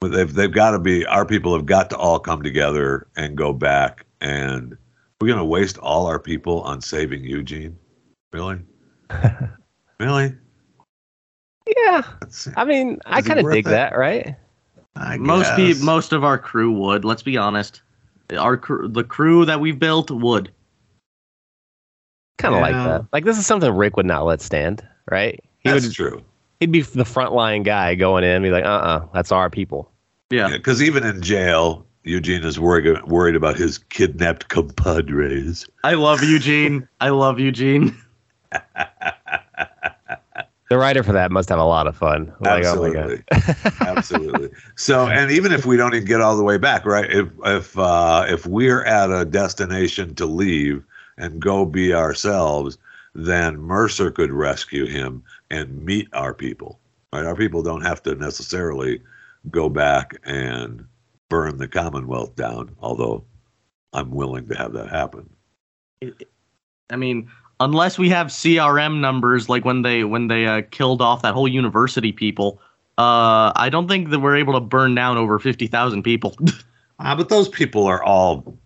they've 0.00 0.32
they've 0.32 0.52
got 0.52 0.70
to 0.72 0.78
be 0.78 1.04
our 1.06 1.26
people 1.26 1.52
have 1.54 1.66
got 1.66 1.90
to 1.90 1.96
all 1.96 2.20
come 2.20 2.42
together 2.42 3.08
and 3.16 3.36
go 3.36 3.52
back 3.52 4.06
and 4.20 4.76
we're 5.20 5.26
going 5.26 5.38
to 5.38 5.44
waste 5.44 5.76
all 5.78 6.06
our 6.06 6.18
people 6.20 6.60
on 6.62 6.80
saving 6.80 7.24
Eugene. 7.24 7.76
Really? 8.32 8.60
really? 9.98 10.34
Yeah. 11.66 12.02
That's, 12.20 12.48
I 12.56 12.64
mean, 12.64 12.98
I 13.06 13.18
Is 13.18 13.26
it 13.26 13.28
kind 13.28 13.40
of 13.40 13.52
dig 13.52 13.66
it? 13.66 13.70
that, 13.70 13.96
right? 13.96 14.34
I 14.96 15.16
most 15.18 15.48
guess. 15.48 15.56
people, 15.56 15.84
most 15.86 16.12
of 16.12 16.24
our 16.24 16.38
crew 16.38 16.72
would. 16.72 17.04
Let's 17.04 17.22
be 17.22 17.36
honest. 17.36 17.82
Our 18.36 18.56
crew, 18.56 18.88
the 18.88 19.04
crew 19.04 19.44
that 19.44 19.60
we've 19.60 19.78
built 19.78 20.10
would. 20.10 20.50
Kind 22.38 22.54
of 22.54 22.60
like 22.60 22.72
that. 22.74 23.06
Like 23.12 23.24
this 23.24 23.38
is 23.38 23.46
something 23.46 23.70
Rick 23.74 23.96
would 23.96 24.06
not 24.06 24.24
let 24.24 24.40
stand, 24.40 24.86
right? 25.10 25.38
He 25.58 25.70
That's 25.70 25.86
would 25.86 25.94
true. 25.94 26.24
he'd 26.58 26.72
be 26.72 26.80
the 26.82 27.04
frontline 27.04 27.64
guy 27.64 27.94
going 27.94 28.24
in 28.24 28.30
and 28.30 28.42
be 28.42 28.50
like, 28.50 28.64
"Uh-uh, 28.64 29.06
that's 29.12 29.30
our 29.30 29.50
people." 29.50 29.90
Yeah. 30.30 30.48
because 30.48 30.80
even 30.82 31.04
in 31.04 31.20
jail, 31.22 31.84
Eugene 32.04 32.44
is 32.44 32.58
worried 32.58 33.02
worried 33.04 33.34
about 33.34 33.56
his 33.56 33.76
kidnapped 33.78 34.48
compadres. 34.48 35.68
I 35.84 35.94
love 35.94 36.22
Eugene. 36.22 36.88
I 37.00 37.10
love 37.10 37.38
Eugene. 37.38 37.94
The 40.70 40.78
writer 40.78 41.02
for 41.02 41.10
that 41.12 41.32
must 41.32 41.48
have 41.48 41.58
a 41.58 41.64
lot 41.64 41.88
of 41.88 41.96
fun. 41.96 42.32
Like, 42.38 42.64
oh 42.64 42.80
my 42.80 42.92
God. 42.92 43.24
Absolutely, 43.28 43.80
absolutely. 43.80 44.50
So, 44.76 45.08
and 45.08 45.32
even 45.32 45.50
if 45.50 45.66
we 45.66 45.76
don't 45.76 45.94
even 45.94 46.06
get 46.06 46.20
all 46.20 46.36
the 46.36 46.44
way 46.44 46.58
back, 46.58 46.86
right? 46.86 47.10
If 47.10 47.28
if 47.44 47.76
uh, 47.76 48.26
if 48.28 48.46
we're 48.46 48.84
at 48.84 49.10
a 49.10 49.24
destination 49.24 50.14
to 50.14 50.26
leave 50.26 50.84
and 51.18 51.40
go 51.40 51.64
be 51.64 51.92
ourselves, 51.92 52.78
then 53.16 53.60
Mercer 53.60 54.12
could 54.12 54.30
rescue 54.30 54.86
him 54.86 55.24
and 55.50 55.84
meet 55.84 56.08
our 56.12 56.32
people. 56.32 56.78
Right? 57.12 57.26
Our 57.26 57.34
people 57.34 57.64
don't 57.64 57.82
have 57.82 58.00
to 58.04 58.14
necessarily 58.14 59.02
go 59.50 59.68
back 59.68 60.14
and 60.22 60.86
burn 61.28 61.58
the 61.58 61.66
Commonwealth 61.66 62.36
down, 62.36 62.76
although 62.80 63.24
I'm 63.92 64.12
willing 64.12 64.46
to 64.46 64.54
have 64.54 64.72
that 64.74 64.90
happen. 64.90 65.28
I 66.90 66.96
mean, 66.96 67.28
unless 67.60 67.98
we 67.98 68.08
have 68.08 68.28
CRM 68.28 69.00
numbers 69.00 69.48
like 69.48 69.64
when 69.64 69.82
they 69.82 70.04
when 70.04 70.26
they 70.28 70.46
uh, 70.46 70.62
killed 70.70 71.00
off 71.00 71.22
that 71.22 71.34
whole 71.34 71.46
university 71.46 72.10
people, 72.10 72.60
uh, 72.98 73.52
I 73.54 73.68
don't 73.70 73.86
think 73.86 74.10
that 74.10 74.18
we're 74.18 74.36
able 74.36 74.54
to 74.54 74.60
burn 74.60 74.94
down 74.94 75.16
over 75.16 75.38
fifty 75.38 75.66
thousand 75.66 76.02
people. 76.02 76.36
Ah, 77.02 77.16
but 77.16 77.30
those 77.30 77.48
people 77.48 77.86
are 77.86 78.04
all 78.04 78.58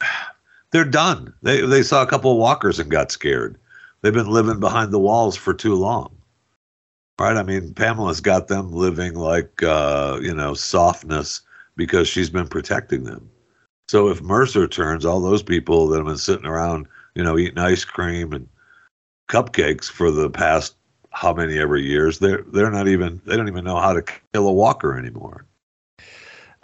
they're 0.72 0.84
done. 0.84 1.32
They 1.42 1.62
they 1.62 1.82
saw 1.82 2.02
a 2.02 2.06
couple 2.06 2.30
of 2.30 2.36
walkers 2.36 2.78
and 2.78 2.90
got 2.90 3.10
scared. 3.10 3.56
They've 4.02 4.12
been 4.12 4.30
living 4.30 4.60
behind 4.60 4.92
the 4.92 4.98
walls 4.98 5.36
for 5.36 5.54
too 5.54 5.74
long. 5.74 6.14
Right? 7.18 7.36
I 7.36 7.42
mean, 7.42 7.72
Pamela's 7.72 8.20
got 8.20 8.48
them 8.48 8.72
living 8.72 9.14
like 9.14 9.62
uh, 9.62 10.18
you 10.20 10.34
know, 10.34 10.52
softness 10.52 11.40
because 11.76 12.08
she's 12.08 12.28
been 12.28 12.46
protecting 12.46 13.04
them. 13.04 13.30
So 13.88 14.08
if 14.08 14.20
Mercer 14.20 14.68
turns, 14.68 15.06
all 15.06 15.20
those 15.20 15.42
people 15.42 15.88
that 15.88 15.96
have 15.96 16.06
been 16.06 16.18
sitting 16.18 16.46
around, 16.46 16.86
you 17.14 17.22
know, 17.22 17.38
eating 17.38 17.58
ice 17.58 17.84
cream 17.84 18.32
and 18.32 18.48
cupcakes 19.30 19.90
for 19.90 20.10
the 20.10 20.30
past 20.30 20.74
how 21.10 21.32
many 21.34 21.58
ever 21.58 21.76
years, 21.76 22.18
they're 22.18 22.42
they're 22.52 22.70
not 22.70 22.88
even 22.88 23.20
they 23.26 23.36
don't 23.36 23.48
even 23.48 23.64
know 23.64 23.78
how 23.78 23.92
to 23.92 24.02
kill 24.32 24.48
a 24.48 24.52
walker 24.52 24.96
anymore. 24.98 25.44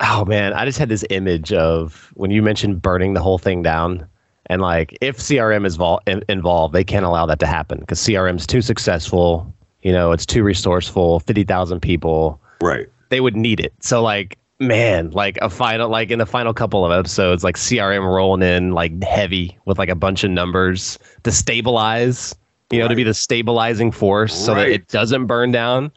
Oh 0.00 0.24
man, 0.24 0.52
I 0.52 0.64
just 0.64 0.78
had 0.78 0.88
this 0.88 1.04
image 1.10 1.52
of 1.52 2.10
when 2.14 2.30
you 2.30 2.42
mentioned 2.42 2.80
burning 2.80 3.14
the 3.14 3.20
whole 3.20 3.38
thing 3.38 3.62
down, 3.62 4.06
and 4.46 4.62
like 4.62 4.96
if 5.00 5.18
CRM 5.18 5.66
is 5.66 5.76
vol- 5.76 6.00
in- 6.06 6.24
involved, 6.28 6.74
they 6.74 6.84
can't 6.84 7.04
allow 7.04 7.26
that 7.26 7.40
to 7.40 7.46
happen 7.46 7.80
because 7.80 7.98
CRM's 8.00 8.46
too 8.46 8.62
successful. 8.62 9.52
You 9.82 9.92
know, 9.92 10.12
it's 10.12 10.26
too 10.26 10.42
resourceful. 10.42 11.20
Fifty 11.20 11.44
thousand 11.44 11.80
people, 11.80 12.40
Right. 12.62 12.86
they 13.10 13.20
would 13.20 13.36
need 13.36 13.60
it. 13.60 13.72
So 13.80 14.02
like, 14.02 14.38
man, 14.60 15.10
like 15.10 15.38
a 15.42 15.50
final, 15.50 15.88
like 15.88 16.10
in 16.10 16.18
the 16.18 16.26
final 16.26 16.52
couple 16.52 16.84
of 16.84 16.92
episodes, 16.92 17.44
like 17.44 17.56
CRM 17.56 18.04
rolling 18.04 18.42
in 18.42 18.72
like 18.72 19.02
heavy 19.02 19.58
with 19.64 19.78
like 19.78 19.88
a 19.88 19.94
bunch 19.94 20.24
of 20.24 20.30
numbers 20.30 20.98
to 21.22 21.32
stabilize. 21.32 22.34
You 22.70 22.80
know, 22.80 22.88
to 22.88 22.94
be 22.94 23.02
the 23.02 23.14
stabilizing 23.14 23.90
force 23.90 24.34
so 24.34 24.54
that 24.54 24.68
it 24.68 24.88
doesn't 24.88 25.24
burn 25.24 25.52
down. 25.52 25.90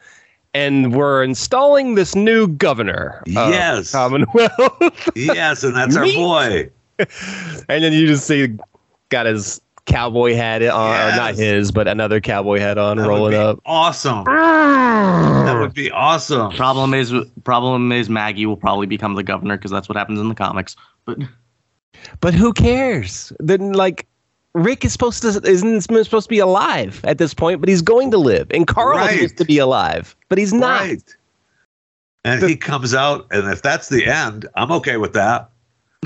And 0.53 0.95
we're 0.95 1.21
installing 1.21 1.95
this 1.95 2.15
new 2.15 2.47
governor. 2.47 3.21
Yes. 3.25 3.91
Commonwealth. 3.91 5.09
Yes, 5.13 5.65
and 5.65 5.75
that's 5.75 5.95
our 5.97 6.05
boy. 6.05 6.69
and 7.67 7.83
then 7.83 7.91
you 7.91 8.07
just 8.07 8.25
see 8.25 8.57
got 9.09 9.25
his 9.25 9.59
cowboy 9.85 10.35
hat 10.35 10.61
on, 10.63 10.69
or 11.11 11.15
not 11.15 11.35
his, 11.35 11.71
but 11.71 11.87
another 11.87 12.19
cowboy 12.21 12.59
hat 12.59 12.77
on, 12.77 12.97
That 12.97 13.03
would 13.03 13.09
rolling 13.09 13.31
be 13.31 13.37
up. 13.37 13.59
Awesome. 13.65 14.23
Ah. 14.27 15.43
That 15.45 15.59
would 15.59 15.73
be 15.73 15.89
awesome. 15.91 16.51
problem 16.53 16.93
is 16.93 17.13
problem 17.43 17.91
is 17.91 18.09
Maggie 18.09 18.45
will 18.45 18.57
probably 18.57 18.87
become 18.87 19.15
the 19.15 19.23
governor 19.23 19.57
because 19.57 19.71
that's 19.71 19.89
what 19.89 19.97
happens 19.97 20.19
in 20.19 20.29
the 20.29 20.35
comics. 20.35 20.75
But 21.05 21.19
But 22.19 22.33
who 22.33 22.53
cares? 22.53 23.31
Then 23.39 23.73
like 23.73 24.07
Rick 24.53 24.83
is 24.85 24.91
supposed 24.91 25.21
to 25.21 25.27
isn't 25.49 25.81
supposed 25.81 26.25
to 26.25 26.29
be 26.29 26.39
alive 26.39 26.99
at 27.05 27.17
this 27.17 27.33
point, 27.33 27.59
but 27.61 27.69
he's 27.69 27.81
going 27.81 28.11
to 28.11 28.17
live. 28.17 28.47
And 28.51 28.67
Carl 28.67 28.97
Right. 28.97 29.11
is 29.13 29.15
supposed 29.21 29.37
to 29.37 29.45
be 29.45 29.57
alive, 29.59 30.15
but 30.29 30.37
he's 30.37 30.53
not. 30.53 30.81
Right. 30.81 31.15
And 32.23 32.43
he 32.43 32.55
comes 32.55 32.93
out, 32.93 33.25
and 33.31 33.47
if 33.51 33.61
that's 33.63 33.89
the 33.89 34.05
end, 34.05 34.45
I'm 34.55 34.71
okay 34.73 34.97
with 34.97 35.13
that. 35.13 35.49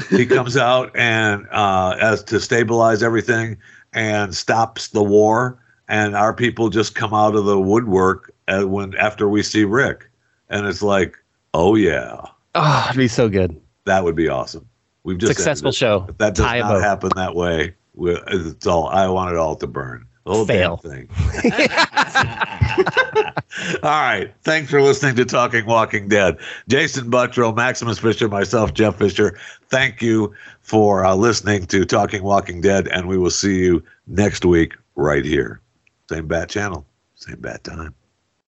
He 0.09 0.25
comes 0.25 0.57
out 0.57 0.91
and 0.95 1.47
uh, 1.51 1.95
as 2.01 2.23
to 2.25 2.39
stabilize 2.39 3.01
everything 3.01 3.57
and 3.93 4.35
stops 4.35 4.89
the 4.89 5.03
war, 5.03 5.57
and 5.87 6.15
our 6.15 6.33
people 6.33 6.69
just 6.69 6.95
come 6.95 7.13
out 7.13 7.35
of 7.35 7.45
the 7.45 7.59
woodwork 7.59 8.33
uh, 8.49 8.63
when 8.63 8.95
after 8.97 9.29
we 9.29 9.41
see 9.41 9.63
Rick, 9.63 10.09
and 10.49 10.65
it's 10.67 10.81
like, 10.81 11.15
oh 11.53 11.75
yeah, 11.75 12.21
Oh, 12.55 12.83
it'd 12.89 12.97
be 12.97 13.07
so 13.07 13.29
good. 13.29 13.59
that 13.85 14.03
would 14.03 14.15
be 14.15 14.27
awesome. 14.27 14.67
We've 15.03 15.17
just 15.17 15.33
Successful 15.35 15.71
show. 15.71 16.05
If 16.09 16.17
that 16.17 16.35
does 16.35 16.45
Tie 16.45 16.59
not 16.59 16.81
happen 16.81 17.11
that 17.15 17.35
way, 17.35 17.75
it's 17.97 18.67
all. 18.67 18.87
I 18.87 19.07
want 19.07 19.31
it 19.31 19.37
all 19.37 19.55
to 19.55 19.67
burn. 19.67 20.05
The 20.25 20.31
whole 20.33 20.45
Fail. 20.45 20.81
damn 20.83 20.91
thing. 20.91 21.09
all 23.83 24.01
right. 24.01 24.33
Thanks 24.43 24.69
for 24.69 24.81
listening 24.81 25.15
to 25.15 25.25
Talking 25.25 25.65
Walking 25.65 26.07
Dead. 26.07 26.37
Jason 26.67 27.09
Buttrell, 27.09 27.53
Maximus 27.53 27.99
Fisher, 27.99 28.27
myself, 28.27 28.73
Jeff 28.73 28.97
Fisher. 28.97 29.37
Thank 29.69 30.01
you 30.01 30.33
for 30.61 31.05
uh, 31.05 31.15
listening 31.15 31.65
to 31.67 31.85
Talking 31.85 32.23
Walking 32.23 32.61
Dead, 32.61 32.87
and 32.87 33.07
we 33.07 33.17
will 33.17 33.29
see 33.29 33.59
you 33.59 33.83
next 34.07 34.45
week 34.45 34.73
right 34.95 35.25
here. 35.25 35.61
Same 36.09 36.27
bat 36.27 36.49
channel, 36.49 36.85
same 37.15 37.39
bat 37.39 37.63
time. 37.63 37.93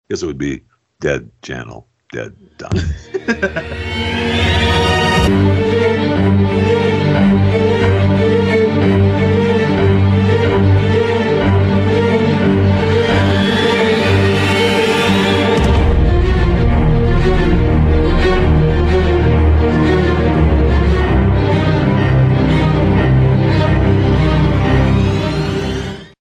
Guess 0.09 0.23
it 0.23 0.27
would 0.27 0.37
be 0.37 0.63
dead 0.99 1.29
channel, 1.41 1.87
dead 2.11 2.35
time. 2.57 2.77